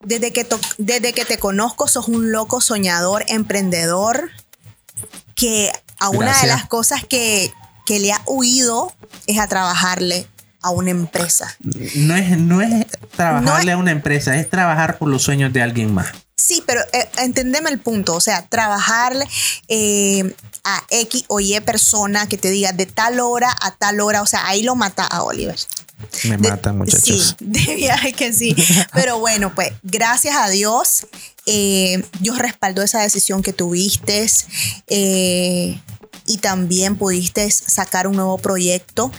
desde 0.00 0.32
que, 0.32 0.46
desde 0.78 1.12
que 1.12 1.26
te 1.26 1.38
conozco, 1.38 1.86
sos 1.86 2.08
un 2.08 2.32
loco 2.32 2.62
soñador, 2.62 3.24
emprendedor, 3.28 4.30
que 5.34 5.70
a 5.98 6.08
una 6.08 6.40
de 6.40 6.46
las 6.46 6.66
cosas 6.66 7.04
que, 7.04 7.52
que 7.84 7.98
le 8.00 8.12
ha 8.12 8.22
huido 8.26 8.94
es 9.26 9.38
a 9.38 9.46
trabajarle 9.48 10.26
a 10.62 10.70
una 10.70 10.90
empresa. 10.90 11.54
No 11.94 12.16
es, 12.16 12.38
no 12.38 12.60
es 12.62 12.86
trabajarle 13.16 13.72
a 13.72 13.76
una 13.76 13.90
empresa, 13.90 14.36
es 14.36 14.48
trabajar 14.48 14.98
por 14.98 15.08
los 15.08 15.22
sueños 15.22 15.52
de 15.52 15.62
alguien 15.62 15.92
más. 15.92 16.08
Sí, 16.36 16.62
pero 16.66 16.80
eh, 16.92 17.08
entendeme 17.18 17.70
el 17.70 17.78
punto, 17.78 18.14
o 18.14 18.20
sea, 18.20 18.46
trabajarle 18.46 19.26
eh, 19.68 20.34
a 20.64 20.82
X 20.90 21.24
o 21.28 21.40
Y 21.40 21.58
persona 21.60 22.26
que 22.26 22.36
te 22.36 22.50
diga 22.50 22.72
de 22.72 22.86
tal 22.86 23.20
hora 23.20 23.54
a 23.60 23.72
tal 23.76 24.00
hora, 24.00 24.22
o 24.22 24.26
sea, 24.26 24.46
ahí 24.46 24.62
lo 24.62 24.74
mata 24.74 25.04
a 25.04 25.22
Oliver. 25.22 25.56
Me 26.24 26.38
mata, 26.38 26.72
muchachos. 26.72 27.36
Sí, 27.38 27.44
de 27.44 27.74
viaje 27.74 28.12
que 28.12 28.32
sí. 28.32 28.54
Pero 28.92 29.18
bueno, 29.18 29.54
pues 29.54 29.72
gracias 29.82 30.36
a 30.36 30.48
Dios, 30.48 31.06
eh, 31.46 32.04
Dios 32.20 32.38
respaldó 32.38 32.82
esa 32.82 33.00
decisión 33.00 33.42
que 33.42 33.52
tuviste 33.52 34.26
eh, 34.88 35.80
y 36.26 36.38
también 36.38 36.96
pudiste 36.96 37.50
sacar 37.50 38.06
un 38.06 38.16
nuevo 38.16 38.38
proyecto. 38.38 39.10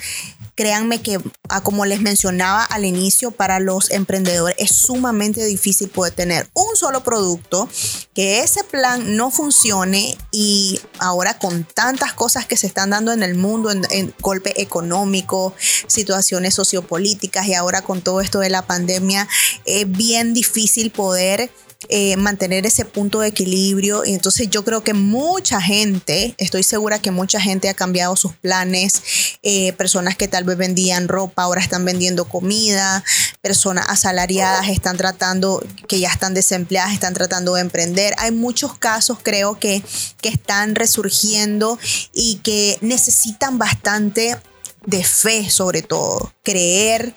Créanme 0.56 1.02
que, 1.02 1.20
ah, 1.50 1.62
como 1.62 1.86
les 1.86 2.00
mencionaba 2.02 2.64
al 2.64 2.86
inicio, 2.86 3.32
para 3.32 3.60
los 3.60 3.90
emprendedores 3.90 4.56
es 4.60 4.76
sumamente 4.76 5.44
difícil 5.46 5.90
poder 5.90 6.14
tener 6.14 6.48
un 6.54 6.76
solo 6.76 7.04
producto, 7.04 7.68
que 8.14 8.42
ese 8.42 8.64
plan 8.64 9.18
no 9.18 9.32
funcione 9.32 10.16
y 10.32 10.80
ahora 11.00 11.40
con 11.40 11.64
tantas 11.64 12.14
cosas 12.14 12.46
que 12.46 12.58
se 12.58 12.68
están 12.68 12.92
dando 12.92 13.12
en 13.12 13.24
el 13.24 13.34
mundo, 13.34 13.72
en, 13.72 14.14
golpe 14.20 14.62
económico, 14.62 15.56
situaciones 15.88 16.54
sociopolíticas 16.54 17.48
y 17.48 17.56
ahora 17.56 17.82
con 17.82 18.02
todo 18.02 18.22
esto 18.22 18.40
de 18.40 18.52
la 18.52 18.68
pandemia, 18.68 19.28
es 19.66 19.90
bien 19.90 20.34
difícil 20.34 20.92
poder 20.92 21.50
eh, 21.90 22.16
mantener 22.18 22.66
ese 22.66 22.86
punto 22.86 23.20
de 23.20 23.30
equilibrio. 23.30 24.06
Y 24.06 24.14
entonces 24.14 24.50
yo 24.50 24.64
creo 24.64 24.84
que 24.84 24.94
mucha 24.94 25.62
gente, 25.62 26.36
estoy 26.38 26.64
segura 26.64 27.00
que 27.00 27.12
mucha 27.12 27.40
gente 27.40 27.70
ha 27.70 27.74
cambiado 27.74 28.16
sus 28.16 28.34
planes. 28.34 29.02
Eh, 29.44 29.74
personas 29.74 30.16
que 30.16 30.28
tal 30.28 30.44
vez 30.44 30.58
vendían 30.58 31.08
ropa 31.08 31.44
ahora 31.44 31.62
están 31.62 31.86
vendiendo 31.86 32.26
comida. 32.26 33.04
Personas 33.42 33.86
asalariadas 33.90 34.70
están 34.70 34.98
tratando, 34.98 35.64
que 35.88 36.00
ya 36.00 36.10
están 36.10 36.34
desempleadas, 36.34 36.94
están 36.94 37.14
tratando 37.14 37.56
de 37.56 37.62
emprender. 37.62 38.14
Hay 38.18 38.32
muchos 38.32 38.78
casos, 38.78 39.18
creo 39.22 39.60
que, 39.60 39.84
que 40.22 40.30
están 40.30 40.76
resurgiendo 40.76 41.78
y 42.14 42.40
que 42.44 42.78
necesitan 42.82 43.58
bastante 43.58 44.38
de 44.86 45.04
fe 45.04 45.50
sobre 45.50 45.82
todo, 45.82 46.34
creer 46.44 47.14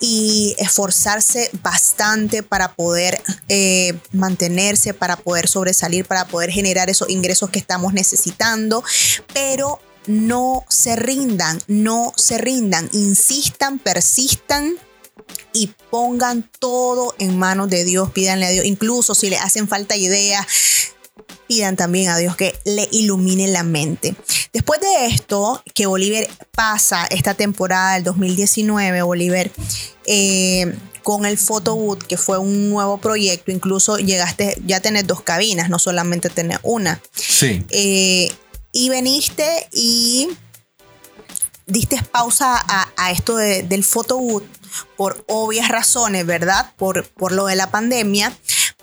y 0.00 0.54
esforzarse 0.58 1.50
bastante 1.62 2.42
para 2.42 2.74
poder 2.74 3.20
eh, 3.48 3.98
mantenerse, 4.12 4.94
para 4.94 5.16
poder 5.16 5.48
sobresalir, 5.48 6.04
para 6.04 6.26
poder 6.26 6.50
generar 6.50 6.90
esos 6.90 7.08
ingresos 7.08 7.50
que 7.50 7.58
estamos 7.58 7.92
necesitando, 7.92 8.84
pero 9.32 9.80
no 10.06 10.64
se 10.68 10.96
rindan, 10.96 11.60
no 11.66 12.12
se 12.16 12.38
rindan, 12.38 12.88
insistan, 12.92 13.78
persistan 13.78 14.76
y 15.52 15.70
pongan 15.90 16.48
todo 16.58 17.14
en 17.18 17.38
manos 17.38 17.68
de 17.68 17.84
Dios, 17.84 18.10
pídanle 18.12 18.46
a 18.46 18.50
Dios, 18.50 18.64
incluso 18.64 19.14
si 19.14 19.28
le 19.28 19.36
hacen 19.36 19.68
falta 19.68 19.96
ideas, 19.96 20.46
pidan 21.48 21.76
también 21.76 22.10
a 22.10 22.18
Dios 22.18 22.36
que 22.36 22.54
le 22.64 22.88
ilumine 22.92 23.48
la 23.48 23.64
mente. 23.64 24.14
Después 24.52 24.80
de 24.80 25.06
esto, 25.06 25.62
que 25.74 25.86
Oliver 25.86 26.28
pasa 26.52 27.06
esta 27.06 27.34
temporada 27.34 27.94
del 27.94 28.04
2019, 28.04 29.02
Oliver, 29.02 29.50
eh, 30.06 30.74
con 31.02 31.24
el 31.24 31.38
Photoboot, 31.38 32.02
que 32.02 32.18
fue 32.18 32.38
un 32.38 32.70
nuevo 32.70 32.98
proyecto, 32.98 33.50
incluso 33.50 33.96
llegaste 33.96 34.60
ya 34.66 34.76
a 34.76 34.80
tener 34.80 35.06
dos 35.06 35.22
cabinas, 35.22 35.70
no 35.70 35.78
solamente 35.78 36.28
tener 36.28 36.60
una. 36.62 37.00
Sí. 37.14 37.64
Eh, 37.70 38.30
y 38.72 38.90
veniste 38.90 39.68
y 39.72 40.28
diste 41.66 42.02
pausa 42.12 42.62
a, 42.96 43.10
esto 43.10 43.36
del 43.36 43.84
Photoboot 43.84 44.44
por 44.96 45.24
obvias 45.28 45.68
razones, 45.68 46.26
¿verdad? 46.26 46.72
Por, 46.76 47.08
por 47.08 47.32
lo 47.32 47.46
de 47.46 47.56
la 47.56 47.70
pandemia. 47.70 48.36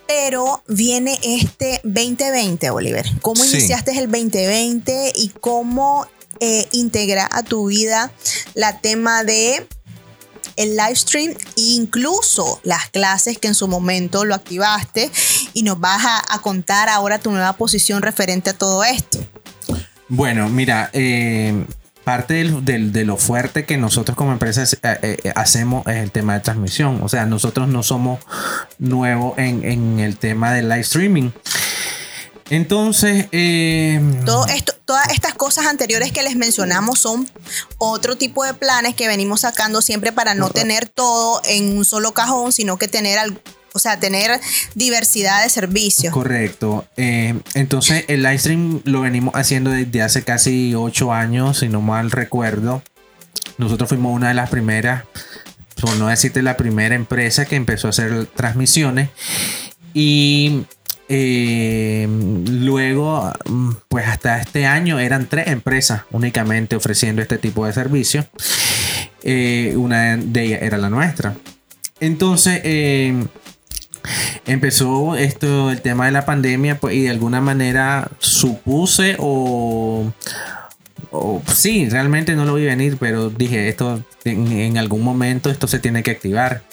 Pero 0.07 0.63
viene 0.67 1.19
este 1.23 1.81
2020, 1.83 2.69
Oliver. 2.69 3.05
¿Cómo 3.21 3.43
iniciaste 3.43 3.91
el 3.91 4.11
2020 4.11 5.13
y 5.15 5.29
cómo 5.29 6.07
eh, 6.39 6.67
integra 6.73 7.27
a 7.31 7.43
tu 7.43 7.67
vida 7.67 8.11
la 8.53 8.79
tema 8.79 9.23
de 9.23 9.65
el 10.57 10.77
live 10.77 10.95
stream 10.95 11.31
e 11.31 11.61
incluso 11.61 12.59
las 12.63 12.89
clases 12.89 13.37
que 13.37 13.47
en 13.47 13.55
su 13.55 13.67
momento 13.67 14.25
lo 14.25 14.35
activaste 14.35 15.11
y 15.53 15.63
nos 15.63 15.79
vas 15.79 16.03
a, 16.05 16.39
contar 16.39 16.89
ahora 16.89 17.19
tu 17.19 17.31
nueva 17.31 17.53
posición 17.53 18.01
referente 18.01 18.51
a 18.51 18.53
todo 18.53 18.83
esto. 18.83 19.19
Bueno, 20.07 20.49
mira, 20.49 20.89
eh, 20.93 21.65
parte 22.05 22.45
de 22.45 23.03
lo 23.03 23.17
fuerte 23.17 23.65
que 23.65 23.77
nosotros 23.77 24.15
como 24.15 24.31
empresas 24.31 24.77
eh, 24.83 24.97
eh, 25.01 25.33
hacemos 25.35 25.85
es 25.87 25.97
el 25.97 26.11
tema 26.11 26.35
de 26.35 26.39
transmisión. 26.39 26.99
O 27.01 27.09
sea, 27.09 27.25
nosotros 27.25 27.67
no 27.67 27.83
somos 27.83 28.19
nuevos 28.77 29.37
en, 29.37 29.99
el 29.99 30.17
tema 30.17 30.53
del 30.53 30.69
live 30.69 30.81
streaming. 30.81 31.31
Entonces, 32.51 33.25
eh, 33.31 33.99
Todo 34.23 34.45
esto, 34.45 34.73
todas 34.85 35.09
estas 35.09 35.33
cosas 35.33 35.65
anteriores 35.65 36.11
que 36.11 36.21
les 36.21 36.35
mencionamos 36.35 36.99
son 36.99 37.27
otro 37.79 38.15
tipo 38.15 38.45
de 38.45 38.53
planes 38.53 38.93
que 38.93 39.07
venimos 39.07 39.41
sacando 39.41 39.81
siempre 39.81 40.11
para 40.11 40.35
no 40.35 40.51
tener 40.51 40.87
todo 40.87 41.41
en 41.45 41.75
un 41.75 41.85
solo 41.85 42.13
cajón, 42.13 42.53
sino 42.53 42.77
que 42.77 42.87
tener 42.87 43.17
o 43.75 43.79
sea, 43.79 43.99
tener 43.99 44.39
diversidad 44.73 45.43
de 45.43 45.49
servicios. 45.49 46.13
Correcto. 46.13 46.87
Eh, 46.95 47.37
entonces, 47.55 48.05
el 48.07 48.23
live 48.23 48.39
stream 48.39 48.81
lo 48.85 49.01
venimos 49.01 49.35
haciendo 49.35 49.69
desde 49.69 50.01
hace 50.01 50.23
casi 50.23 50.73
ocho 50.73 51.11
años, 51.11 51.59
si 51.59 51.67
no 51.67 51.81
mal 51.81 52.09
recuerdo. 52.09 52.81
Nosotros 53.57 53.89
fuimos 53.89 54.15
una 54.15 54.29
de 54.29 54.33
las 54.33 54.49
primeras, 54.49 55.03
por 55.81 55.93
no 55.97 56.07
decirte 56.07 56.41
la 56.41 56.55
primera 56.55 56.95
empresa 56.95 57.43
que 57.43 57.57
empezó 57.57 57.87
a 57.87 57.89
hacer 57.89 58.27
transmisiones. 58.27 59.09
Y 59.93 60.63
eh, 61.09 62.07
luego, 62.49 63.29
pues 63.89 64.07
hasta 64.07 64.39
este 64.39 64.65
año 64.65 64.99
eran 64.99 65.27
tres 65.27 65.47
empresas 65.47 66.03
únicamente 66.11 66.77
ofreciendo 66.77 67.21
este 67.21 67.37
tipo 67.37 67.65
de 67.65 67.73
servicio. 67.73 68.25
Eh, 69.21 69.73
una 69.75 70.15
de 70.15 70.43
ellas 70.43 70.61
era 70.61 70.77
la 70.77 70.89
nuestra. 70.89 71.35
Entonces, 71.99 72.61
empezó 74.45 75.15
esto, 75.15 75.71
el 75.71 75.81
tema 75.81 76.05
de 76.05 76.11
la 76.11 76.25
pandemia, 76.25 76.79
pues, 76.79 76.95
y 76.95 77.01
de 77.03 77.09
alguna 77.09 77.41
manera 77.41 78.09
supuse 78.19 79.15
o, 79.19 80.11
sí, 81.53 81.89
realmente 81.89 82.35
no 82.35 82.45
lo 82.45 82.55
vi 82.55 82.65
venir, 82.65 82.97
pero 82.99 83.29
dije, 83.29 83.69
esto 83.69 84.03
en, 84.25 84.77
algún 84.77 85.01
momento 85.01 85.49
esto 85.49 85.67
se 85.67 85.79
tiene 85.79 86.03
que 86.03 86.11
activar. 86.11 86.63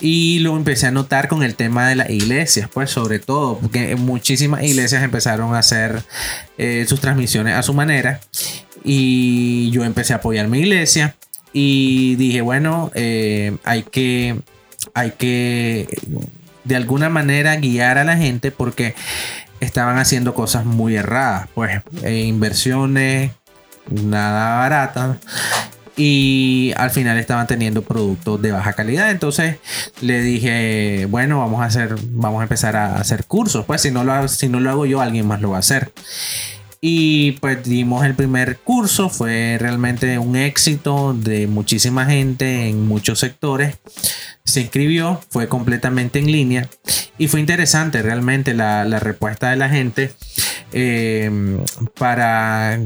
Y 0.00 0.40
lo 0.40 0.56
empecé 0.56 0.86
a 0.86 0.90
notar 0.90 1.26
con 1.26 1.42
el 1.42 1.54
tema 1.54 1.88
de 1.88 1.96
las 1.96 2.10
iglesias, 2.10 2.68
pues 2.72 2.90
sobre 2.90 3.18
todo, 3.18 3.58
porque 3.58 3.96
muchísimas 3.96 4.62
iglesias 4.62 5.02
empezaron 5.02 5.54
a 5.54 5.60
hacer 5.60 6.02
eh, 6.58 6.84
sus 6.86 7.00
transmisiones 7.00 7.54
a 7.54 7.62
su 7.62 7.72
manera. 7.72 8.20
Y 8.84 9.70
yo 9.70 9.84
empecé 9.84 10.12
a 10.12 10.16
apoyar 10.16 10.48
mi 10.48 10.58
iglesia. 10.58 11.16
Y 11.54 12.16
dije, 12.16 12.42
bueno, 12.42 12.90
eh, 12.94 13.56
hay 13.64 13.84
que, 13.84 14.36
hay 14.92 15.12
que 15.12 15.88
de 16.66 16.76
alguna 16.76 17.08
manera 17.08 17.56
guiar 17.56 17.98
a 17.98 18.04
la 18.04 18.16
gente 18.16 18.50
porque 18.50 18.94
estaban 19.60 19.98
haciendo 19.98 20.34
cosas 20.34 20.64
muy 20.64 20.96
erradas, 20.96 21.48
pues 21.54 21.80
eh, 22.02 22.24
inversiones 22.24 23.32
nada 23.88 24.58
baratas 24.58 25.16
y 25.96 26.72
al 26.76 26.90
final 26.90 27.16
estaban 27.18 27.46
teniendo 27.46 27.82
productos 27.82 28.40
de 28.42 28.52
baja 28.52 28.74
calidad. 28.74 29.10
Entonces 29.10 29.56
le 30.00 30.20
dije, 30.20 31.06
bueno, 31.08 31.38
vamos 31.38 31.62
a 31.62 31.64
hacer, 31.64 31.96
vamos 32.10 32.40
a 32.40 32.42
empezar 32.42 32.76
a 32.76 32.96
hacer 32.96 33.24
cursos. 33.24 33.64
Pues 33.64 33.80
si 33.80 33.90
no 33.90 34.04
lo 34.04 34.28
si 34.28 34.48
no 34.48 34.60
lo 34.60 34.70
hago 34.70 34.86
yo, 34.86 35.00
alguien 35.00 35.26
más 35.26 35.40
lo 35.40 35.50
va 35.50 35.56
a 35.56 35.60
hacer. 35.60 35.92
Y 36.88 37.32
pues 37.40 37.64
dimos 37.64 38.06
el 38.06 38.14
primer 38.14 38.58
curso, 38.58 39.08
fue 39.08 39.56
realmente 39.58 40.20
un 40.20 40.36
éxito 40.36 41.14
de 41.14 41.48
muchísima 41.48 42.06
gente 42.06 42.68
en 42.68 42.86
muchos 42.86 43.18
sectores. 43.18 43.78
Se 44.44 44.60
inscribió, 44.60 45.20
fue 45.28 45.48
completamente 45.48 46.20
en 46.20 46.30
línea 46.30 46.68
y 47.18 47.26
fue 47.26 47.40
interesante 47.40 48.02
realmente 48.02 48.54
la, 48.54 48.84
respuesta 49.00 49.50
de 49.50 49.56
la 49.56 49.68
gente 49.68 50.14
eh, 50.70 51.58
para 51.98 52.78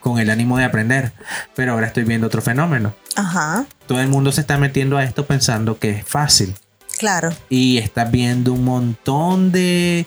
con 0.00 0.18
el 0.18 0.30
ánimo 0.30 0.56
de 0.56 0.64
aprender. 0.64 1.12
Pero 1.54 1.72
ahora 1.72 1.88
estoy 1.88 2.04
viendo 2.04 2.26
otro 2.26 2.40
fenómeno. 2.40 2.94
Ajá. 3.16 3.66
Todo 3.86 4.00
el 4.00 4.08
mundo 4.08 4.32
se 4.32 4.40
está 4.40 4.56
metiendo 4.56 4.96
a 4.96 5.04
esto 5.04 5.26
pensando 5.26 5.78
que 5.78 5.90
es 5.90 6.06
fácil. 6.06 6.54
Claro. 6.98 7.34
Y 7.50 7.76
está 7.76 8.04
viendo 8.04 8.54
un 8.54 8.64
montón 8.64 9.52
de, 9.52 10.06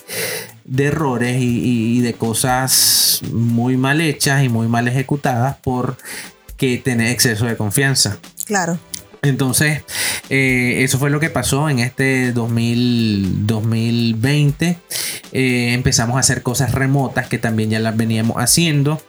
de 0.65 0.85
errores 0.85 1.37
y, 1.39 2.01
de 2.01 2.13
cosas 2.13 3.21
muy 3.31 3.77
mal 3.77 4.01
hechas 4.01 4.43
y 4.43 4.49
muy 4.49 4.67
mal 4.67 4.87
ejecutadas 4.87 5.57
por 5.63 5.97
que 6.57 6.77
tener 6.77 7.07
exceso 7.07 7.45
de 7.45 7.57
confianza. 7.57 8.17
Claro. 8.45 8.77
Entonces, 9.21 9.83
eh, 10.29 10.83
eso 10.83 10.99
fue 10.99 11.09
lo 11.09 11.21
que 11.21 11.29
pasó 11.29 11.69
en 11.69 11.79
este 11.79 12.33
2020. 12.33 14.77
Eh, 15.31 15.73
empezamos 15.73 16.17
a 16.17 16.19
hacer 16.19 16.43
cosas 16.43 16.73
remotas 16.73 17.27
que 17.27 17.37
también 17.37 17.69
ya 17.69 17.79
las 17.79 17.95
veníamos 17.95 18.35
haciendo. 18.37 19.01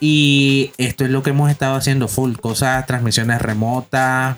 Y 0.00 0.70
esto 0.78 1.04
es 1.04 1.10
lo 1.10 1.22
que 1.22 1.30
hemos 1.30 1.50
estado 1.50 1.74
haciendo 1.74 2.06
full, 2.06 2.36
cosas, 2.36 2.86
transmisiones 2.86 3.42
remotas, 3.42 4.36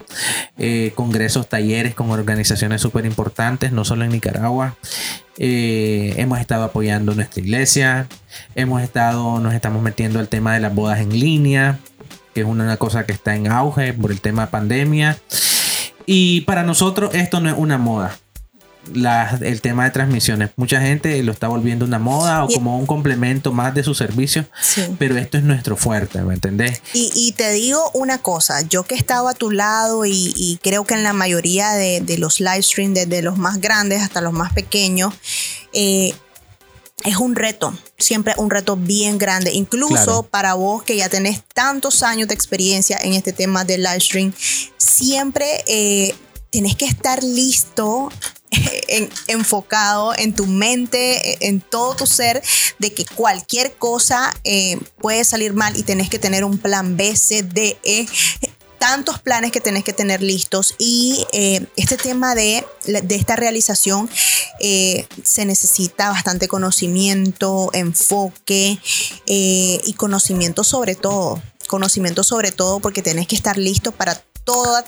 eh, 0.59 0.93
congresos, 0.95 1.49
talleres 1.49 1.95
con 1.95 2.11
organizaciones 2.11 2.81
súper 2.81 3.05
importantes, 3.05 3.71
no 3.73 3.85
solo 3.85 4.05
en 4.05 4.11
Nicaragua. 4.11 4.77
Eh, 5.37 6.15
hemos 6.17 6.41
estado 6.41 6.65
apoyando 6.65 7.15
nuestra 7.15 7.43
iglesia, 7.43 8.07
hemos 8.55 8.83
estado, 8.83 9.39
nos 9.41 9.53
estamos 9.53 9.83
metiendo 9.83 10.19
al 10.19 10.29
tema 10.29 10.55
de 10.55 10.61
las 10.61 10.75
bodas 10.75 11.01
en 11.01 11.11
línea, 11.11 11.79
que 12.35 12.41
es 12.41 12.47
una 12.47 12.77
cosa 12.79 13.05
que 13.05 13.13
está 13.13 13.37
en 13.37 13.51
auge 13.51 13.93
por 13.93 14.13
el 14.13 14.21
tema 14.21 14.51
pandemia. 14.51 15.19
Y 16.07 16.43
para 16.43 16.63
nosotros 16.63 17.15
esto 17.15 17.41
no 17.41 17.51
es 17.51 17.57
una 17.57 17.77
moda 17.77 18.17
el 18.95 19.61
tema 19.61 19.85
de 19.85 19.91
transmisiones. 19.91 20.51
Mucha 20.57 20.81
gente 20.81 21.23
lo 21.23 21.33
está 21.33 21.49
volviendo 21.49 21.85
una 21.85 21.99
moda 21.99 22.45
o 22.45 22.49
como 22.49 22.79
un 22.79 22.87
complemento 22.87 23.53
más 23.53 23.75
de 23.75 23.83
su 23.83 23.95
servicio, 23.95 24.47
pero 24.99 25.17
esto 25.17 25.39
es 25.39 25.45
nuestro 25.45 25.77
fuerte, 25.77 26.21
¿me 26.23 26.35
entendés? 26.35 26.83
Y, 26.93 27.33
te 27.33 27.51
digo 27.53 27.91
una 27.95 28.19
cosa, 28.19 28.63
yo 28.63 28.83
que 28.83 28.95
he 28.95 28.99
estado 28.99 29.29
a 29.29 29.35
tu 29.35 29.51
lado 29.51 30.05
y, 30.05 30.59
creo 30.63 30.85
que 30.85 30.95
en 30.95 31.03
la 31.03 31.13
mayoría 31.13 31.73
de, 31.73 32.19
los 32.19 32.41
live 32.41 32.63
streams, 32.63 32.95
desde 32.95 33.23
los 33.23 33.39
más 33.39 33.61
grandes 33.61 34.03
hasta 34.03 34.21
los 34.21 34.33
más 34.33 34.53
pequeños, 34.53 35.15
eh, 35.73 36.15
es 37.05 37.17
un 37.17 37.35
reto, 37.35 37.77
siempre 37.99 38.35
un 38.37 38.51
reto 38.51 38.77
bien 38.77 39.17
grande, 39.17 39.53
incluso 39.53 40.25
para 40.25 40.55
vos 40.55 40.83
que 40.83 40.97
ya 40.97 41.09
tenés 41.09 41.43
tantos 41.55 42.03
años 42.03 42.29
de 42.29 42.35
experiencia 42.35 42.99
en 43.03 43.15
este 43.15 43.33
tema 43.33 43.65
del 43.65 43.83
live 43.83 44.01
stream, 44.01 44.33
siempre 44.77 45.65
eh, 45.67 46.15
tenés 46.51 46.77
que 46.77 46.85
estar 46.85 47.23
listo 47.23 48.11
enfocado 49.29 50.13
en 50.17 50.35
tu 50.35 50.47
mente, 50.47 51.47
en 51.47 51.61
todo 51.61 51.95
tu 51.95 52.07
ser, 52.07 52.43
de 52.79 52.93
que 52.93 53.05
cualquier 53.05 53.75
cosa 53.77 54.35
eh, 54.45 54.79
puede 54.99 55.25
salir 55.25 55.53
mal 55.53 55.77
y 55.77 55.83
tenés 55.83 56.09
que 56.09 56.19
tener 56.19 56.45
un 56.45 56.59
plan 56.59 56.97
B, 56.97 57.17
C, 57.17 57.43
D, 57.43 57.79
E. 57.85 58.07
Tantos 58.79 59.19
planes 59.19 59.53
que 59.53 59.61
tenés 59.61 59.85
que 59.85 59.93
tener 59.93 60.23
listos 60.23 60.75
y 60.79 61.27
eh, 61.33 61.67
este 61.77 61.99
tema 61.99 62.35
de, 62.35 62.65
de 62.87 63.15
esta 63.15 63.37
realización 63.37 64.09
eh, 64.59 65.07
se 65.23 65.45
necesita 65.45 66.09
bastante 66.09 66.49
conocimiento, 66.49 67.69
enfoque 67.75 68.79
y 69.27 69.95
conocimiento 69.99 70.65
sobre 70.65 70.95
todo, 70.95 71.43
conocimiento 71.67 72.25
sobre 72.25 72.53
todo 72.53 72.81
porque 72.81 73.03
tenés 73.03 73.27
que 73.27 73.37
estar 73.37 73.59
listo 73.59 73.93
para 73.93 74.23
todo, 74.45 74.83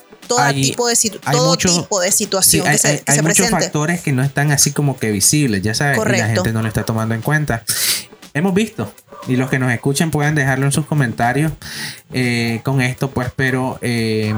tipo, 0.55 0.89
de, 0.89 0.97
todo 1.31 1.57
tipo 1.57 2.01
de 2.01 2.13
situación 2.13 2.67
hay, 2.67 2.79
que 2.79 3.03
hay, 3.07 3.23
muchos 3.23 3.49
factores 3.51 4.01
que 4.01 4.13
no 4.13 4.23
están 4.23 4.51
así 4.51 4.73
como 4.73 4.99
que 4.99 5.11
visibles, 5.11 5.63
ya 5.63 5.75
sabes, 5.75 5.99
y 5.99 6.19
la 6.19 6.27
gente 6.29 6.53
no 6.53 6.63
lo 6.63 6.69
está 6.69 6.85
tomando 6.85 7.15
en 7.15 7.23
cuenta. 7.23 7.65
Hemos 8.35 8.55
visto, 8.55 8.93
y 9.29 9.37
los 9.37 9.51
que 9.51 9.59
nos 9.59 9.71
escuchen 9.73 10.11
pueden 10.11 10.35
dejarlo 10.35 10.65
en 10.65 10.73
sus 10.73 10.87
comentarios 10.87 11.53
eh, 12.13 12.61
con 12.65 12.81
esto, 12.81 13.11
pues, 13.11 13.29
pero, 13.37 13.79
eh, 13.83 14.35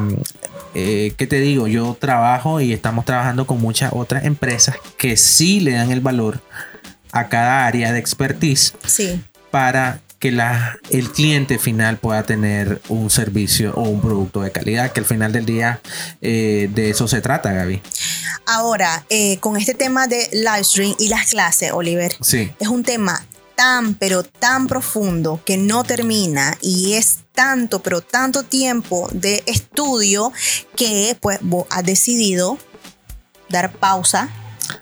eh, 0.74 1.12
¿qué 1.16 1.27
te 1.27 1.40
digo? 1.40 1.68
Yo 1.68 1.96
trabajo 1.98 2.61
y 2.61 2.72
estamos 2.72 3.05
trabajando 3.05 3.46
con 3.46 3.61
muchas 3.61 3.92
otras 3.94 4.24
empresas 4.24 4.77
que 4.98 5.16
sí 5.16 5.61
le 5.61 5.72
dan 5.72 5.92
el 5.92 6.00
valor 6.00 6.40
a 7.12 7.29
cada 7.29 7.66
área 7.66 7.92
de 7.92 8.00
expertise 8.00 8.74
sí. 8.85 9.22
para 9.53 10.00
que 10.24 10.32
la, 10.32 10.78
el 10.88 11.12
cliente 11.12 11.58
final 11.58 11.98
pueda 11.98 12.22
tener 12.22 12.80
un 12.88 13.10
servicio 13.10 13.74
o 13.74 13.82
un 13.82 14.00
producto 14.00 14.40
de 14.40 14.50
calidad, 14.50 14.90
que 14.90 15.00
al 15.00 15.04
final 15.04 15.32
del 15.32 15.44
día 15.44 15.82
eh, 16.22 16.70
de 16.72 16.88
eso 16.88 17.06
se 17.06 17.20
trata, 17.20 17.52
Gaby. 17.52 17.82
Ahora, 18.46 19.04
eh, 19.10 19.38
con 19.40 19.58
este 19.58 19.74
tema 19.74 20.06
de 20.06 20.30
live 20.32 20.64
stream 20.64 20.94
y 20.98 21.08
las 21.08 21.28
clases, 21.28 21.72
Oliver, 21.72 22.16
sí. 22.22 22.50
es 22.58 22.68
un 22.68 22.84
tema 22.84 23.22
tan, 23.54 23.96
pero 23.96 24.22
tan 24.22 24.66
profundo 24.66 25.42
que 25.44 25.58
no 25.58 25.84
termina 25.84 26.56
y 26.62 26.94
es 26.94 27.18
tanto, 27.34 27.82
pero 27.82 28.00
tanto 28.00 28.44
tiempo 28.44 29.10
de 29.12 29.42
estudio 29.44 30.32
que 30.74 31.18
pues 31.20 31.38
vos 31.42 31.66
has 31.68 31.84
decidido 31.84 32.56
dar 33.50 33.72
pausa 33.72 34.30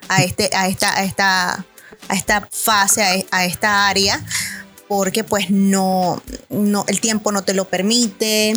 a, 0.09 0.23
este, 0.23 0.51
a, 0.55 0.69
esta, 0.69 0.97
a, 0.97 1.03
esta, 1.03 1.67
a 2.09 2.15
esta 2.15 2.49
fase, 2.53 3.27
a 3.33 3.45
esta 3.45 3.89
área 3.89 4.25
porque 4.95 5.25
pues 5.25 5.49
no, 5.49 6.23
no, 6.51 6.85
el 6.87 7.01
tiempo 7.01 7.33
no 7.33 7.45
te 7.45 7.55
lo 7.55 7.65
permite, 7.65 8.53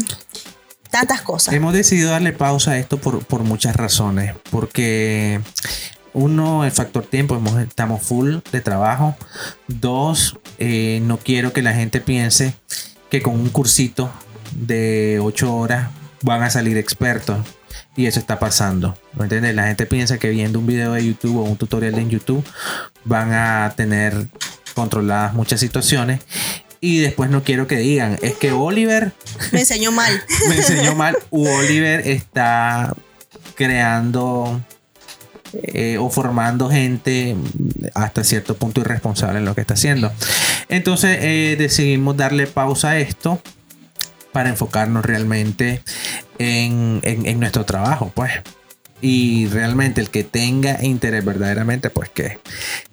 tantas 0.91 1.21
cosas. 1.21 1.53
Hemos 1.53 1.73
decidido 1.73 2.11
darle 2.11 2.33
pausa 2.33 2.71
a 2.71 2.77
esto 2.77 2.97
por, 2.97 3.23
por 3.23 3.43
muchas 3.43 3.73
razones, 3.73 4.33
porque 4.51 5.39
uno, 6.11 6.65
el 6.65 6.73
factor 6.73 7.05
tiempo, 7.05 7.41
estamos 7.57 8.03
full 8.03 8.39
de 8.51 8.59
trabajo. 8.59 9.15
Dos, 9.69 10.37
eh, 10.57 10.99
no 11.03 11.19
quiero 11.19 11.53
que 11.53 11.61
la 11.61 11.71
gente 11.71 12.01
piense 12.01 12.53
que 13.09 13.21
con 13.21 13.39
un 13.39 13.47
cursito 13.47 14.11
de 14.55 15.21
ocho 15.23 15.55
horas 15.55 15.89
van 16.21 16.43
a 16.43 16.49
salir 16.49 16.77
expertos. 16.77 17.37
Y 17.95 18.07
eso 18.07 18.19
está 18.19 18.39
pasando. 18.39 18.97
¿Me 19.13 19.23
entiendes? 19.23 19.55
La 19.55 19.67
gente 19.67 19.85
piensa 19.85 20.17
que 20.17 20.31
viendo 20.31 20.59
un 20.59 20.67
video 20.67 20.91
de 20.91 21.05
YouTube 21.05 21.37
o 21.37 21.43
un 21.43 21.55
tutorial 21.55 21.97
en 21.97 22.09
YouTube 22.09 22.45
van 23.05 23.31
a 23.31 23.73
tener 23.77 24.27
controladas 24.75 25.33
muchas 25.33 25.59
situaciones. 25.59 26.21
Y 26.81 26.99
después 26.99 27.31
no 27.31 27.43
quiero 27.43 27.65
que 27.65 27.77
digan, 27.77 28.19
es 28.21 28.35
que 28.35 28.51
Oliver... 28.51 29.13
Me 29.51 29.61
enseñó 29.61 29.91
mal. 29.91 30.21
me 30.49 30.57
enseñó 30.57 30.93
mal. 30.93 31.17
U 31.31 31.47
Oliver 31.47 32.07
está 32.07 32.93
creando 33.55 34.61
eh, 35.63 35.97
o 35.97 36.09
formando 36.09 36.69
gente 36.69 37.35
hasta 37.95 38.23
cierto 38.23 38.55
punto 38.55 38.81
irresponsable 38.81 39.39
en 39.39 39.45
lo 39.45 39.55
que 39.55 39.61
está 39.61 39.73
haciendo. 39.73 40.11
Entonces 40.69 41.17
eh, 41.21 41.55
decidimos 41.57 42.17
darle 42.17 42.45
pausa 42.45 42.91
a 42.91 42.99
esto 42.99 43.41
para 44.31 44.49
enfocarnos 44.49 45.05
realmente 45.05 45.81
en, 46.37 46.99
en 47.03 47.39
nuestro 47.39 47.65
trabajo, 47.65 48.11
pues 48.13 48.31
y 49.01 49.47
realmente 49.47 50.01
el 50.01 50.09
que 50.09 50.23
tenga 50.23 50.83
interés 50.83 51.23
verdaderamente, 51.23 51.89
pues 51.89 52.09
que, 52.09 52.39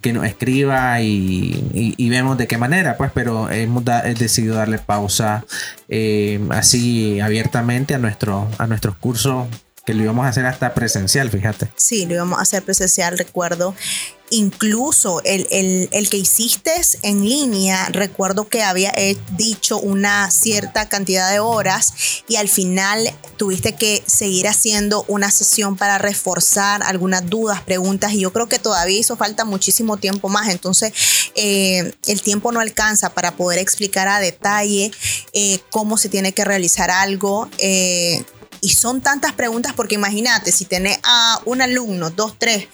que 0.00 0.12
nos 0.12 0.26
escriba 0.26 1.00
y, 1.00 2.08
vemos 2.10 2.36
de 2.36 2.46
qué 2.46 2.58
manera, 2.58 2.96
pues, 2.96 3.10
pero 3.14 3.50
hemos 3.50 3.84
decidido 3.84 4.56
darle 4.56 4.78
pausa 4.78 5.44
eh, 5.88 6.40
así 6.50 7.20
abiertamente 7.20 7.94
a, 7.94 7.98
nuestro, 7.98 8.48
a 8.58 8.66
nuestros 8.66 8.96
cursos 8.96 9.46
que 9.86 9.94
lo 9.94 10.02
íbamos 10.02 10.26
a 10.26 10.28
hacer 10.28 10.46
hasta 10.46 10.74
presencial, 10.74 11.30
fíjate. 11.30 11.68
Sí, 11.76 12.06
lo 12.06 12.14
íbamos 12.14 12.38
a 12.38 12.42
hacer 12.42 12.62
presencial, 12.62 13.18
recuerdo 13.18 13.74
incluso 14.32 15.20
el, 15.24 16.08
que 16.10 16.16
hiciste 16.16 16.72
en 17.02 17.28
línea, 17.28 17.88
recuerdo 17.90 18.48
que 18.48 18.62
había 18.62 18.92
dicho 19.36 19.78
una 19.78 20.30
cierta 20.30 20.88
cantidad 20.88 21.30
de 21.30 21.38
horas 21.38 22.22
y 22.28 22.36
al 22.36 22.48
final 22.48 23.12
tuviste 23.36 23.74
que 23.74 24.02
seguir 24.06 24.48
haciendo 24.48 25.04
una 25.06 25.30
sesión 25.30 25.76
para 25.76 25.98
reforzar 25.98 26.82
algunas 26.82 27.28
dudas, 27.28 27.60
preguntas 27.62 28.12
y 28.12 28.20
yo 28.20 28.32
creo 28.32 28.48
que 28.48 28.58
todavía 28.58 28.98
hizo 28.98 29.16
falta 29.16 29.44
muchísimo 29.44 29.96
tiempo 29.96 30.28
más, 30.28 30.48
entonces 30.48 30.92
eh, 31.34 31.92
el 32.06 32.22
tiempo 32.22 32.52
no 32.52 32.60
alcanza 32.60 33.10
para 33.10 33.36
poder 33.36 33.58
explicar 33.58 34.08
a 34.08 34.20
detalle 34.20 34.90
eh, 35.32 35.60
cómo 35.70 35.96
se 35.98 36.08
tiene 36.08 36.32
que 36.32 36.44
realizar 36.44 36.90
algo. 36.90 37.48
Eh, 37.58 38.24
y 38.60 38.70
son 38.70 39.00
tantas 39.00 39.32
preguntas 39.32 39.72
porque 39.74 39.96
imagínate, 39.96 40.52
si 40.52 40.64
tenés 40.64 40.98
a 41.02 41.40
un 41.44 41.62
alumno, 41.62 42.10
dos, 42.10 42.36
tres, 42.38 42.68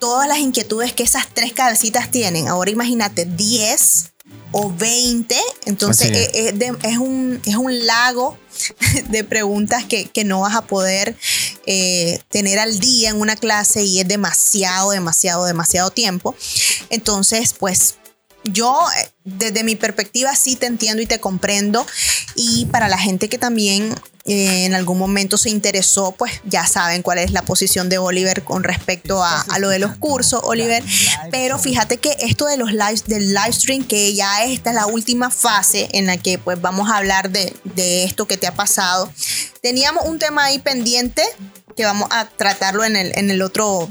todas 0.00 0.26
las 0.26 0.38
inquietudes 0.38 0.92
que 0.92 1.02
esas 1.04 1.28
tres 1.32 1.52
cabecitas 1.52 2.10
tienen. 2.10 2.48
Ahora 2.48 2.70
imagínate 2.70 3.24
10 3.24 4.06
o 4.52 4.72
20, 4.72 5.36
entonces 5.66 6.10
es. 6.10 6.30
es 6.34 6.58
de- 6.58 6.76
es 6.82 6.98
un, 6.98 7.40
es 7.46 7.54
un 7.54 7.86
lago 7.86 8.36
de 9.10 9.22
preguntas 9.22 9.84
que, 9.84 10.06
que 10.06 10.24
no 10.24 10.40
vas 10.40 10.56
a 10.56 10.62
poder 10.62 11.16
eh, 11.66 12.20
tener 12.30 12.58
al 12.58 12.80
día 12.80 13.10
en 13.10 13.20
una 13.20 13.36
clase 13.36 13.84
y 13.84 14.00
es 14.00 14.08
demasiado, 14.08 14.90
demasiado, 14.90 15.44
demasiado 15.44 15.90
tiempo. 15.90 16.34
Entonces, 16.90 17.54
pues 17.58 17.94
yo 18.44 18.78
eh, 18.96 19.10
desde 19.24 19.64
mi 19.64 19.76
perspectiva 19.76 20.34
sí 20.34 20.56
te 20.56 20.66
entiendo 20.66 21.02
y 21.02 21.06
te 21.06 21.20
comprendo 21.20 21.86
y 22.34 22.66
para 22.66 22.88
la 22.88 22.98
gente 22.98 23.28
que 23.28 23.38
también 23.38 23.94
eh, 24.26 24.66
en 24.66 24.74
algún 24.74 24.98
momento 24.98 25.38
se 25.38 25.50
interesó, 25.50 26.12
pues 26.12 26.32
ya 26.44 26.66
saben 26.66 27.02
cuál 27.02 27.18
es 27.18 27.32
la 27.32 27.42
posición 27.42 27.88
de 27.88 27.98
Oliver 27.98 28.44
con 28.44 28.64
respecto 28.64 29.24
a, 29.24 29.40
a 29.40 29.58
lo 29.58 29.68
de 29.70 29.78
los 29.78 29.96
cursos, 29.96 30.40
Oliver. 30.44 30.84
Pero 31.30 31.58
fíjate 31.58 31.96
que 31.96 32.16
esto 32.20 32.46
de 32.46 32.56
los 32.56 32.72
live, 32.72 33.00
del 33.06 33.32
live 33.32 33.52
stream, 33.52 33.84
que 33.84 34.14
ya 34.14 34.44
esta 34.44 34.70
es 34.70 34.76
la 34.76 34.86
última 34.86 35.30
fase 35.30 35.88
en 35.92 36.06
la 36.06 36.16
que 36.18 36.38
pues 36.38 36.60
vamos 36.60 36.90
a 36.90 36.98
hablar 36.98 37.30
de, 37.30 37.54
de 37.64 38.04
esto 38.04 38.26
que 38.26 38.36
te 38.36 38.46
ha 38.46 38.54
pasado. 38.54 39.10
Teníamos 39.62 40.04
un 40.04 40.18
tema 40.18 40.44
ahí 40.44 40.58
pendiente 40.58 41.22
que 41.76 41.84
vamos 41.84 42.08
a 42.12 42.26
tratarlo 42.28 42.84
en 42.84 42.96
el, 42.96 43.12
en 43.16 43.30
el 43.30 43.40
otro 43.40 43.90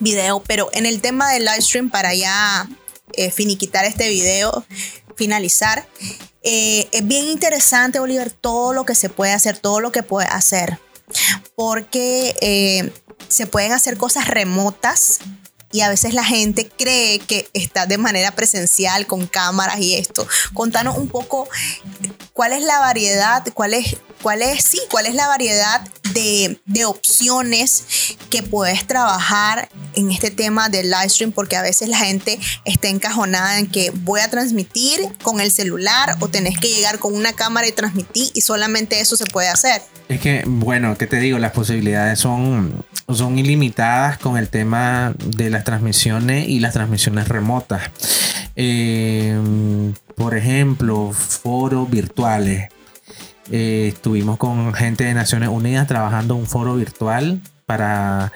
video, 0.00 0.42
pero 0.46 0.70
en 0.72 0.86
el 0.86 1.00
tema 1.00 1.30
del 1.32 1.44
live 1.44 1.60
stream 1.60 1.90
para 1.90 2.14
ya 2.14 2.66
eh, 3.14 3.30
finiquitar 3.30 3.84
este 3.84 4.08
video, 4.08 4.64
finalizar, 5.16 5.86
eh, 6.42 6.88
es 6.92 7.06
bien 7.06 7.26
interesante, 7.26 7.98
Oliver, 7.98 8.30
todo 8.30 8.72
lo 8.72 8.84
que 8.84 8.94
se 8.94 9.08
puede 9.08 9.32
hacer, 9.32 9.58
todo 9.58 9.80
lo 9.80 9.92
que 9.92 10.02
puede 10.02 10.26
hacer, 10.28 10.78
porque 11.54 12.34
eh, 12.40 12.92
se 13.28 13.46
pueden 13.46 13.72
hacer 13.72 13.96
cosas 13.96 14.28
remotas 14.28 15.18
y 15.72 15.82
a 15.82 15.88
veces 15.88 16.14
la 16.14 16.24
gente 16.24 16.68
cree 16.68 17.20
que 17.20 17.48
está 17.52 17.86
de 17.86 17.98
manera 17.98 18.32
presencial 18.32 19.06
con 19.06 19.26
cámaras 19.26 19.78
y 19.80 19.94
esto. 19.94 20.26
Contanos 20.52 20.96
un 20.96 21.08
poco 21.08 21.48
cuál 22.40 22.54
es 22.54 22.62
la 22.62 22.78
variedad, 22.78 23.44
cuál 23.52 23.74
es, 23.74 23.98
cuál 24.22 24.40
es, 24.40 24.64
sí, 24.64 24.80
cuál 24.90 25.04
es 25.04 25.14
la 25.14 25.26
variedad 25.26 25.82
de, 26.14 26.58
de 26.64 26.86
opciones 26.86 28.16
que 28.30 28.42
puedes 28.42 28.86
trabajar 28.86 29.68
en 29.92 30.10
este 30.10 30.30
tema 30.30 30.70
del 30.70 30.88
live 30.88 31.10
stream, 31.10 31.32
porque 31.32 31.56
a 31.56 31.60
veces 31.60 31.90
la 31.90 31.98
gente 31.98 32.40
está 32.64 32.88
encajonada 32.88 33.58
en 33.58 33.66
que 33.66 33.90
voy 33.90 34.20
a 34.20 34.30
transmitir 34.30 35.00
con 35.22 35.42
el 35.42 35.50
celular 35.50 36.16
o 36.20 36.28
tenés 36.28 36.58
que 36.58 36.68
llegar 36.68 36.98
con 36.98 37.14
una 37.14 37.34
cámara 37.34 37.68
y 37.68 37.72
transmitir 37.72 38.30
y 38.32 38.40
solamente 38.40 39.00
eso 39.00 39.18
se 39.18 39.26
puede 39.26 39.48
hacer. 39.48 39.82
Es 40.08 40.22
que, 40.22 40.42
bueno, 40.46 40.96
¿qué 40.96 41.06
te 41.06 41.20
digo? 41.20 41.38
Las 41.38 41.52
posibilidades 41.52 42.20
son, 42.20 42.86
son 43.14 43.38
ilimitadas 43.38 44.16
con 44.16 44.38
el 44.38 44.48
tema 44.48 45.12
de 45.18 45.50
las 45.50 45.64
transmisiones 45.64 46.48
y 46.48 46.60
las 46.60 46.72
transmisiones 46.72 47.28
remotas. 47.28 47.90
Eh, 48.62 49.40
por 50.16 50.36
ejemplo, 50.36 51.12
foros 51.12 51.88
virtuales. 51.88 52.68
Eh, 53.50 53.88
estuvimos 53.88 54.36
con 54.36 54.74
gente 54.74 55.04
de 55.04 55.14
Naciones 55.14 55.48
Unidas 55.48 55.86
trabajando 55.86 56.34
un 56.34 56.46
foro 56.46 56.76
virtual 56.76 57.40
para 57.64 58.32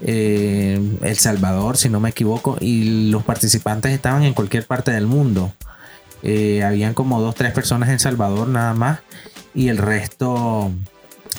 eh, 0.00 0.80
El 1.02 1.18
Salvador, 1.18 1.76
si 1.76 1.90
no 1.90 2.00
me 2.00 2.08
equivoco, 2.08 2.56
y 2.58 3.10
los 3.10 3.22
participantes 3.22 3.92
estaban 3.92 4.22
en 4.22 4.32
cualquier 4.32 4.64
parte 4.64 4.92
del 4.92 5.06
mundo. 5.06 5.52
Eh, 6.22 6.64
habían 6.64 6.94
como 6.94 7.20
dos, 7.20 7.34
tres 7.34 7.52
personas 7.52 7.90
en 7.90 7.98
Salvador 7.98 8.48
nada 8.48 8.72
más 8.72 9.00
y 9.54 9.68
el 9.68 9.76
resto 9.76 10.72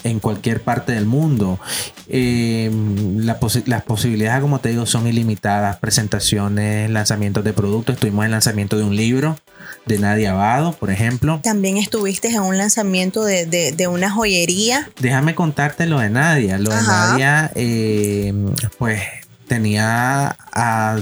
en 0.08 0.20
cualquier 0.20 0.62
parte 0.62 0.92
del 0.94 1.06
mundo. 1.06 1.60
Eh, 2.08 2.72
la 3.18 3.40
posi- 3.40 3.64
las 3.66 3.84
posibilidades, 3.84 4.42
como 4.42 4.60
te 4.60 4.70
digo, 4.70 4.86
son 4.86 5.08
ilimitadas. 5.08 5.78
Presentaciones, 5.78 6.90
lanzamientos 6.90 7.44
de 7.44 7.54
productos. 7.54 7.96
Estuvimos 7.96 8.26
en 8.26 8.32
lanzamiento 8.32 8.78
de 8.78 8.84
un 8.84 8.96
libro 8.96 9.38
de 9.86 10.00
Nadia 10.00 10.32
Abado, 10.32 10.74
por 10.74 10.90
ejemplo. 10.92 11.40
También 11.44 11.78
estuviste 11.78 12.30
en 12.30 12.42
un 12.42 12.58
lanzamiento 12.58 13.24
de, 13.24 13.46
de- 13.46 13.72
de 13.72 13.88
una 13.88 14.10
joyería. 14.10 14.90
Déjame 15.00 15.36
contarte 15.36 15.86
lo 15.86 16.00
de 16.00 16.10
Nadia. 16.10 16.58
Lo 16.58 16.70
de. 16.72 16.82
Nadia, 16.82 17.52
eh, 17.56 18.34
pues 18.78 19.02
tenía 19.48 20.36
a 20.54 20.98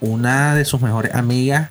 una 0.00 0.54
de 0.54 0.64
sus 0.64 0.80
mejores 0.82 1.14
amigas 1.14 1.70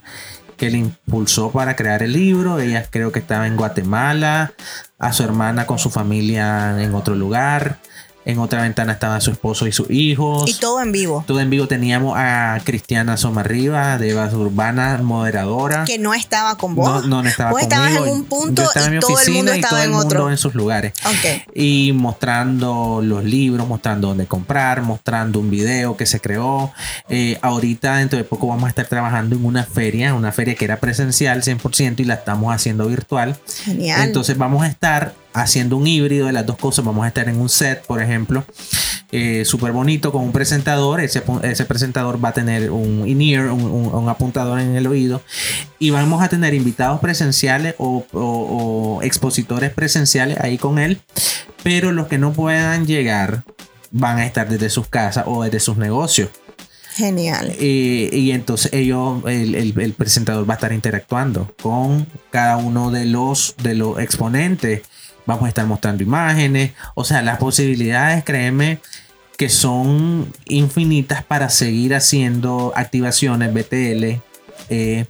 que 0.60 0.69
le 0.69 0.78
impulsó 0.78 1.52
para 1.52 1.76
crear 1.76 2.04
el 2.04 2.13
libro. 2.13 2.60
Ella 2.60 2.86
creo 2.89 3.12
que 3.12 3.19
estaba 3.19 3.48
en 3.48 3.58
Guatemala, 3.58 4.52
a 5.00 5.13
su 5.13 5.24
hermana 5.24 5.65
con 5.65 5.80
su 5.80 5.89
familia 5.89 6.84
en 6.84 6.93
otro 6.93 7.15
lugar. 7.15 7.78
En 8.25 8.38
otra 8.38 8.62
ventana 8.62 8.93
estaban 8.93 9.21
su 9.21 9.32
esposo 9.32 9.65
y 9.65 9.71
sus 9.71 9.89
hijos. 9.89 10.47
Y 10.49 10.53
todo 10.60 10.82
en 10.82 10.91
vivo. 10.91 11.23
Todo 11.25 11.39
en 11.39 11.49
vivo 11.49 11.67
teníamos 11.67 12.15
a 12.17 12.60
Cristiana 12.63 13.17
Somarriba, 13.17 13.97
de 13.97 14.10
Evas 14.12 14.34
Urbana, 14.34 14.99
moderadora. 15.01 15.86
Que 15.86 15.97
no 15.97 16.13
estaba 16.13 16.55
con 16.58 16.75
vos. 16.75 17.03
No, 17.03 17.08
no, 17.08 17.23
no 17.23 17.29
estaba 17.29 17.51
Vos 17.51 17.62
estabas 17.62 17.95
en 17.95 18.03
un 18.03 18.25
punto 18.25 18.62
Yo 18.63 18.69
y 18.93 18.99
todo 18.99 19.19
el 19.19 19.32
mundo 19.32 19.53
y 19.53 19.60
estaba 19.60 19.69
todo 19.71 19.79
el 19.79 19.86
en 19.86 19.91
mundo 19.91 20.05
otro. 20.08 20.29
en 20.32 20.38
sus 20.38 20.53
lugares 20.53 20.93
Ok. 21.05 21.47
y 21.55 21.91
mostrando 21.93 23.01
los 23.03 23.23
libros, 23.23 23.67
mostrando 23.67 24.10
dónde 24.10 24.27
comprar, 24.27 24.82
mostrando 24.82 25.39
un 25.39 25.49
video 25.49 25.95
que 25.97 26.05
se 26.05 26.19
creó. 26.19 26.71
Eh, 27.10 27.39
ahorita, 27.41 27.95
dentro 27.97 28.17
de 28.17 28.25
poco, 28.25 28.47
vamos 28.47 28.65
a 28.65 28.69
estar 28.69 28.86
trabajando 28.86 29.36
en 29.38 29.45
una 29.45 29.63
feria, 29.63 30.13
una 30.13 30.32
feria 30.32 30.55
que 30.55 30.65
era 30.65 30.77
presencial 30.79 31.41
100% 31.41 32.01
y 32.01 32.03
la 32.05 32.15
estamos 32.15 32.53
haciendo 32.53 32.86
virtual. 32.88 33.38
Genial. 33.63 34.01
Entonces, 34.03 34.38
vamos 34.38 34.63
a 34.63 34.67
estar 34.67 35.13
haciendo 35.39 35.78
un 35.78 35.88
híbrido 35.88 36.28
de 36.28 36.34
las 36.34 36.45
dos 36.45 36.58
cosas. 36.58 36.86
Vamos 36.86 37.04
a 37.06 37.08
estar 37.08 37.28
en 37.30 37.39
un 37.39 37.49
set, 37.49 37.86
por 37.86 38.02
ejemplo, 38.02 38.43
eh, 39.12 39.43
súper 39.45 39.71
bonito 39.71 40.12
con 40.12 40.23
un 40.23 40.32
presentador. 40.32 41.02
Ese, 41.02 41.21
presentador 41.65 42.23
va 42.23 42.30
a 42.30 42.34
tener 42.34 42.71
un 42.71 43.08
in-ear, 43.08 43.49
un, 43.52 43.62
un- 43.63 43.93
un 43.93 44.10
apuntador 44.10 44.60
en 44.60 44.75
el 44.75 44.88
oído. 44.88 45.21
Y 45.80 45.89
vamos 45.89 46.21
a 46.21 46.30
tener 46.30 46.54
invitados 46.54 46.99
presenciales 46.99 47.75
o, 47.78 48.06
o- 48.13 48.97
o 48.99 49.02
expositores 49.04 49.71
presenciales 49.71 50.38
ahí 50.39 50.58
con 50.58 50.78
él. 50.80 50.99
Pero 51.63 51.91
los 51.91 52.08
que 52.08 52.17
no 52.17 52.32
puedan 52.34 52.86
llegar 52.86 53.43
van 53.91 54.19
a 54.19 54.25
estar 54.25 54.47
desde 54.47 54.69
sus 54.69 54.88
casas 54.88 55.23
o 55.28 55.43
desde 55.43 55.60
sus 55.60 55.78
negocios. 55.78 56.30
Genial. 56.95 57.54
Eh, 57.60 58.10
y 58.12 58.32
entonces 58.32 58.73
ellos, 58.73 59.23
el, 59.25 59.56
el- 59.56 59.80
el 59.80 59.93
presentador 59.93 60.47
va 60.49 60.56
a 60.56 60.58
estar 60.58 60.73
interactuando 60.73 61.54
con 61.62 62.06
cada 62.30 62.58
uno 62.58 62.91
de 62.91 63.06
los, 63.06 63.56
de 63.63 63.73
los 63.75 63.99
exponentes. 63.99 64.82
Vamos 65.30 65.46
a 65.46 65.50
estar 65.50 65.68
mostrando 65.68 66.02
imágenes. 66.02 66.72
O 66.96 67.04
sea, 67.04 67.22
las 67.22 67.38
posibilidades, 67.38 68.24
créeme, 68.24 68.80
que 69.38 69.48
son 69.48 70.34
infinitas 70.46 71.24
para 71.24 71.50
seguir 71.50 71.94
haciendo 71.94 72.74
activaciones 72.76 73.54
BTL. 73.54 74.20
eh, 74.70 75.06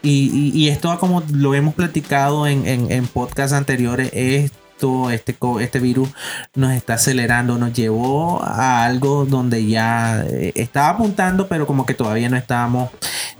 y, 0.00 0.68
esto, 0.68 0.96
como 1.00 1.24
lo 1.32 1.56
hemos 1.56 1.74
platicado 1.74 2.46
en, 2.46 2.68
en, 2.68 2.92
en 2.92 3.08
podcasts 3.08 3.52
anteriores, 3.52 4.10
esto, 4.12 5.10
este, 5.10 5.36
este 5.60 5.80
virus 5.80 6.08
nos 6.54 6.72
está 6.72 6.94
acelerando, 6.94 7.58
nos 7.58 7.72
llevó 7.72 8.44
a 8.44 8.84
algo 8.84 9.24
donde 9.24 9.66
ya 9.66 10.24
eh, 10.24 10.52
estaba 10.54 10.90
apuntando, 10.90 11.48
pero 11.48 11.66
como 11.66 11.84
que 11.84 11.94
todavía 11.94 12.28
no 12.28 12.36
estábamos 12.36 12.90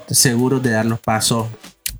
seguros 0.08 0.64
de 0.64 0.70
dar 0.70 0.86
los 0.86 0.98
pasos 0.98 1.46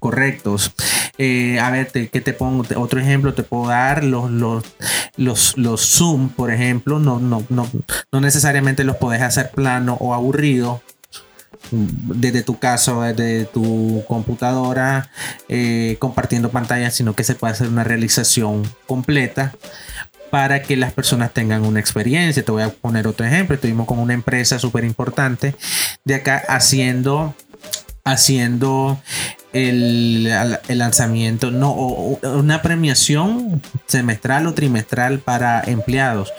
correctos. 0.05 0.71
Eh, 1.17 1.59
a 1.59 1.71
ver, 1.71 1.91
te- 1.91 2.09
¿qué 2.11 2.21
te 2.21 2.35
pongo? 2.35 2.63
Otro 2.77 3.01
ejemplo 3.01 3.33
te 3.33 3.43
puedo 3.43 3.69
dar, 3.69 4.05
los, 4.05 4.31
los, 4.31 4.63
los, 5.17 5.57
los 5.57 5.81
Zoom, 5.81 6.29
por 6.29 6.51
ejemplo, 6.51 6.99
no, 6.99 7.19
no, 7.21 7.43
no, 7.49 7.67
no 8.13 8.21
necesariamente 8.21 8.85
los 8.85 8.97
podés 8.97 9.23
hacer 9.23 9.51
plano 9.51 9.97
o 10.01 10.13
aburrido. 10.13 10.83
Desde 11.71 12.43
tu 12.43 12.59
caso, 12.59 13.01
desde 13.01 13.47
tu 13.47 14.05
computadora, 14.07 15.09
eh, 15.49 15.97
compartiendo 15.99 16.51
pantalla, 16.51 16.91
sino 16.91 17.15
que 17.15 17.25
se 17.25 17.35
puede 17.35 17.55
hacer 17.55 17.69
una 17.69 17.83
realización 17.85 18.71
completa 18.87 19.55
para 20.31 20.61
que 20.61 20.77
las 20.77 20.93
personas 20.93 21.33
tengan 21.33 21.65
una 21.65 21.81
experiencia. 21.81 22.45
Te 22.45 22.53
voy 22.53 22.63
a 22.65 22.69
poner 22.69 23.07
otro 23.07 23.25
ejemplo. 23.25 23.55
Estuvimos 23.55 23.87
con 23.87 23.99
una 24.01 24.13
empresa 24.13 24.59
súper 24.59 24.85
importante 24.85 25.55
de 26.05 26.15
acá 26.17 26.43
haciendo 26.47 27.35
haciendo 28.07 29.01
el, 29.55 30.31
el 30.69 30.79
lanzamiento, 30.79 31.51
no, 31.51 31.73
una 31.73 32.61
premiación 32.61 33.63
semestral 33.87 34.47
o 34.49 34.53
trimestral 34.53 35.21
para 35.21 35.63
empleados. 35.65 36.33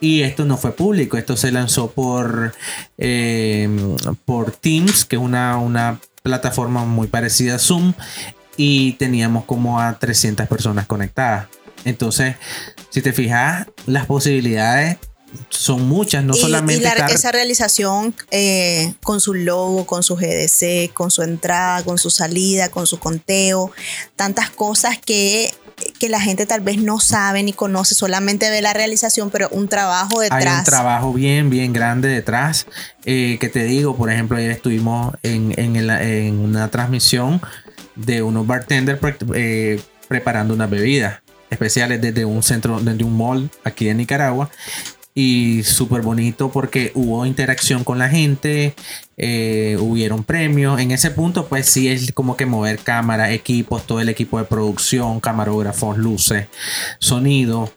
Y 0.00 0.22
esto 0.22 0.44
no 0.44 0.58
fue 0.58 0.76
público, 0.76 1.16
esto 1.16 1.36
se 1.36 1.50
lanzó 1.50 1.90
por, 1.90 2.52
eh, 2.98 3.96
por 4.24 4.52
Teams, 4.52 5.06
que 5.06 5.16
es 5.16 5.22
una, 5.22 5.56
una 5.56 5.98
plataforma 6.22 6.84
muy 6.84 7.06
parecida 7.08 7.56
a 7.56 7.58
Zoom, 7.58 7.94
y 8.56 8.92
teníamos 8.92 9.44
como 9.44 9.80
a 9.80 9.98
300 9.98 10.46
personas 10.46 10.86
conectadas. 10.86 11.46
Entonces, 11.84 12.36
si 12.90 13.00
te 13.00 13.12
fijas, 13.12 13.66
las 13.86 14.04
posibilidades 14.06 14.98
son 15.50 15.88
muchas, 15.88 16.24
no 16.24 16.34
y, 16.34 16.38
solamente 16.38 16.80
y 16.80 16.84
la- 16.84 16.90
estar- 16.92 17.10
esa 17.10 17.32
realización 17.32 18.14
eh, 18.30 18.94
con 19.02 19.20
su 19.20 19.34
logo, 19.34 19.86
con 19.86 20.02
su 20.02 20.16
GDC, 20.16 20.92
con 20.92 21.10
su 21.10 21.22
entrada, 21.22 21.82
con 21.84 21.98
su 21.98 22.10
salida, 22.10 22.70
con 22.70 22.86
su 22.86 22.98
conteo, 22.98 23.70
tantas 24.16 24.50
cosas 24.50 24.98
que 24.98 25.50
que 25.98 26.08
la 26.08 26.20
gente 26.20 26.46
tal 26.46 26.60
vez 26.60 26.78
no 26.78 26.98
sabe 26.98 27.42
ni 27.42 27.52
conoce, 27.52 27.94
solamente 27.94 28.50
ve 28.50 28.60
la 28.62 28.72
realización, 28.72 29.30
pero 29.30 29.48
un 29.50 29.68
trabajo 29.68 30.20
detrás. 30.20 30.44
Hay 30.44 30.58
un 30.58 30.64
trabajo 30.64 31.12
bien, 31.12 31.50
bien 31.50 31.72
grande 31.72 32.08
detrás. 32.08 32.66
Eh, 33.04 33.38
que 33.40 33.48
te 33.48 33.64
digo, 33.64 33.96
por 33.96 34.10
ejemplo, 34.10 34.36
ayer 34.36 34.50
estuvimos 34.50 35.14
en, 35.22 35.54
en, 35.56 36.38
una 36.40 36.68
transmisión 36.70 37.40
de 37.94 38.22
unos 38.22 38.46
bartenders 38.46 38.98
eh, 39.34 39.80
preparando 40.08 40.54
unas 40.54 40.70
bebidas 40.70 41.20
especiales 41.50 42.00
desde 42.00 42.24
un 42.24 42.42
centro, 42.42 42.80
desde 42.80 43.04
un 43.04 43.16
mall 43.16 43.50
aquí 43.64 43.88
en 43.88 43.98
Nicaragua 43.98 44.50
y 45.14 45.62
súper 45.64 46.02
bonito 46.02 46.50
porque 46.50 46.92
hubo 46.94 47.26
interacción 47.26 47.82
con 47.82 47.98
la 47.98 48.08
gente, 48.08 48.74
eh, 49.16 49.76
hubieron 49.80 50.22
premios. 50.22 50.80
En 50.80 50.92
ese 50.92 51.10
punto, 51.10 51.46
pues 51.46 51.66
sí 51.66 51.88
es 51.88 52.12
como 52.12 52.36
que 52.36 52.46
mover 52.46 52.78
cámara, 52.78 53.32
equipos, 53.32 53.86
todo 53.86 54.00
el 54.00 54.08
equipo 54.08 54.38
de 54.38 54.44
producción, 54.44 55.20
camarógrafos, 55.20 55.98
luces, 55.98 56.46
sonido. 57.00 57.72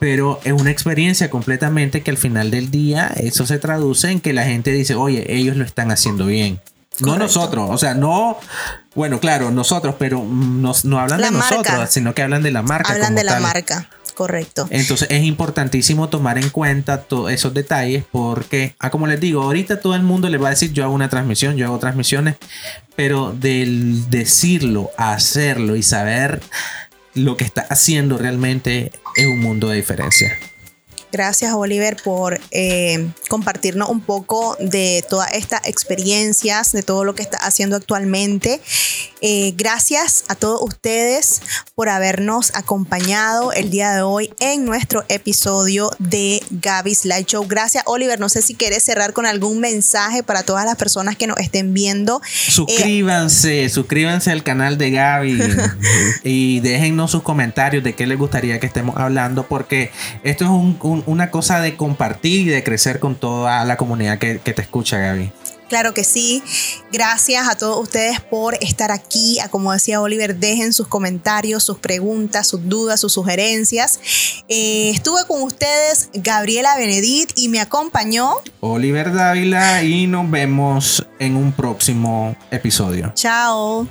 Pero 0.00 0.40
es 0.42 0.52
una 0.52 0.72
experiencia 0.72 1.30
completamente 1.30 2.02
que 2.02 2.10
al 2.10 2.16
final 2.16 2.50
del 2.50 2.72
día 2.72 3.12
eso 3.16 3.46
se 3.46 3.58
traduce 3.58 4.10
en 4.10 4.20
que 4.20 4.32
la 4.32 4.44
gente 4.44 4.72
dice, 4.72 4.96
oye, 4.96 5.24
ellos 5.32 5.56
lo 5.56 5.64
están 5.64 5.92
haciendo 5.92 6.26
bien. 6.26 6.60
No 6.98 7.16
nosotros, 7.16 7.68
o 7.70 7.78
sea, 7.78 7.94
no, 7.94 8.38
bueno, 8.94 9.18
claro, 9.18 9.50
nosotros, 9.50 9.94
pero 9.98 10.22
no, 10.24 10.72
no 10.84 11.00
hablan 11.00 11.20
de 11.20 11.30
nosotros, 11.30 11.90
sino 11.90 12.14
que 12.14 12.22
hablan 12.22 12.42
de 12.42 12.50
la 12.50 12.62
marca. 12.62 12.92
Hablan 12.92 13.14
de 13.14 13.24
la 13.24 13.40
marca. 13.40 13.88
Correcto. 14.14 14.66
Entonces 14.70 15.08
es 15.10 15.24
importantísimo 15.24 16.08
tomar 16.08 16.38
en 16.38 16.50
cuenta 16.50 17.02
todos 17.02 17.32
esos 17.32 17.54
detalles 17.54 18.04
porque, 18.10 18.74
ah, 18.78 18.90
como 18.90 19.06
les 19.06 19.20
digo, 19.20 19.42
ahorita 19.42 19.80
todo 19.80 19.94
el 19.94 20.02
mundo 20.02 20.28
le 20.28 20.38
va 20.38 20.48
a 20.48 20.50
decir 20.50 20.72
yo 20.72 20.84
hago 20.84 20.94
una 20.94 21.08
transmisión, 21.08 21.56
yo 21.56 21.66
hago 21.66 21.78
transmisiones, 21.78 22.36
pero 22.94 23.32
del 23.32 24.10
decirlo, 24.10 24.90
hacerlo 24.96 25.76
y 25.76 25.82
saber 25.82 26.40
lo 27.14 27.36
que 27.36 27.44
está 27.44 27.62
haciendo 27.62 28.18
realmente 28.18 28.92
es 29.16 29.26
un 29.26 29.40
mundo 29.40 29.68
de 29.68 29.76
diferencia. 29.76 30.38
Gracias, 31.12 31.52
Oliver, 31.52 31.98
por 32.02 32.40
eh, 32.50 33.10
compartirnos 33.28 33.90
un 33.90 34.00
poco 34.00 34.56
de 34.60 35.04
todas 35.10 35.30
estas 35.32 35.60
experiencias, 35.66 36.72
de 36.72 36.82
todo 36.82 37.04
lo 37.04 37.14
que 37.14 37.22
está 37.22 37.36
haciendo 37.36 37.76
actualmente. 37.76 38.62
Eh, 39.20 39.52
gracias 39.56 40.24
a 40.28 40.34
todos 40.34 40.60
ustedes 40.62 41.42
por 41.74 41.90
habernos 41.90 42.50
acompañado 42.54 43.52
el 43.52 43.70
día 43.70 43.92
de 43.92 44.02
hoy 44.02 44.32
en 44.40 44.64
nuestro 44.64 45.04
episodio 45.08 45.90
de 45.98 46.42
Gaby's 46.50 47.04
Light 47.04 47.28
Show. 47.28 47.46
Gracias, 47.46 47.84
Oliver. 47.86 48.18
No 48.18 48.30
sé 48.30 48.40
si 48.40 48.54
quieres 48.54 48.82
cerrar 48.82 49.12
con 49.12 49.26
algún 49.26 49.60
mensaje 49.60 50.22
para 50.22 50.42
todas 50.42 50.64
las 50.64 50.76
personas 50.76 51.16
que 51.16 51.26
nos 51.26 51.36
estén 51.38 51.74
viendo. 51.74 52.22
Suscríbanse, 52.48 53.68
suscríbanse 53.68 54.30
al 54.30 54.42
canal 54.42 54.78
de 54.78 54.90
Gaby 54.90 55.40
y 56.24 56.60
déjennos 56.60 57.10
sus 57.10 57.22
comentarios 57.22 57.84
de 57.84 57.94
qué 57.94 58.06
les 58.06 58.18
gustaría 58.18 58.58
que 58.58 58.66
estemos 58.66 58.96
hablando, 58.96 59.46
porque 59.46 59.92
esto 60.24 60.44
es 60.44 60.50
un 60.50 61.01
una 61.06 61.30
cosa 61.30 61.60
de 61.60 61.76
compartir 61.76 62.48
y 62.48 62.50
de 62.50 62.62
crecer 62.62 62.98
con 62.98 63.14
toda 63.14 63.64
la 63.64 63.76
comunidad 63.76 64.18
que, 64.18 64.38
que 64.38 64.52
te 64.52 64.62
escucha, 64.62 64.98
Gaby. 64.98 65.32
Claro 65.72 65.94
que 65.94 66.04
sí. 66.04 66.42
Gracias 66.92 67.48
a 67.48 67.54
todos 67.54 67.82
ustedes 67.82 68.20
por 68.20 68.58
estar 68.60 68.90
aquí. 68.90 69.40
A 69.40 69.48
como 69.48 69.72
decía 69.72 70.02
Oliver, 70.02 70.36
dejen 70.36 70.74
sus 70.74 70.86
comentarios, 70.86 71.64
sus 71.64 71.78
preguntas, 71.78 72.46
sus 72.46 72.68
dudas, 72.68 73.00
sus 73.00 73.14
sugerencias. 73.14 73.98
Eh, 74.48 74.90
estuve 74.90 75.24
con 75.26 75.40
ustedes 75.40 76.10
Gabriela 76.12 76.76
Benedit 76.76 77.32
y 77.36 77.48
me 77.48 77.58
acompañó 77.58 78.34
Oliver 78.60 79.14
Dávila 79.14 79.82
y 79.82 80.06
nos 80.06 80.30
vemos 80.30 81.06
en 81.18 81.36
un 81.36 81.52
próximo 81.52 82.36
episodio. 82.50 83.10
Chao. 83.14 83.88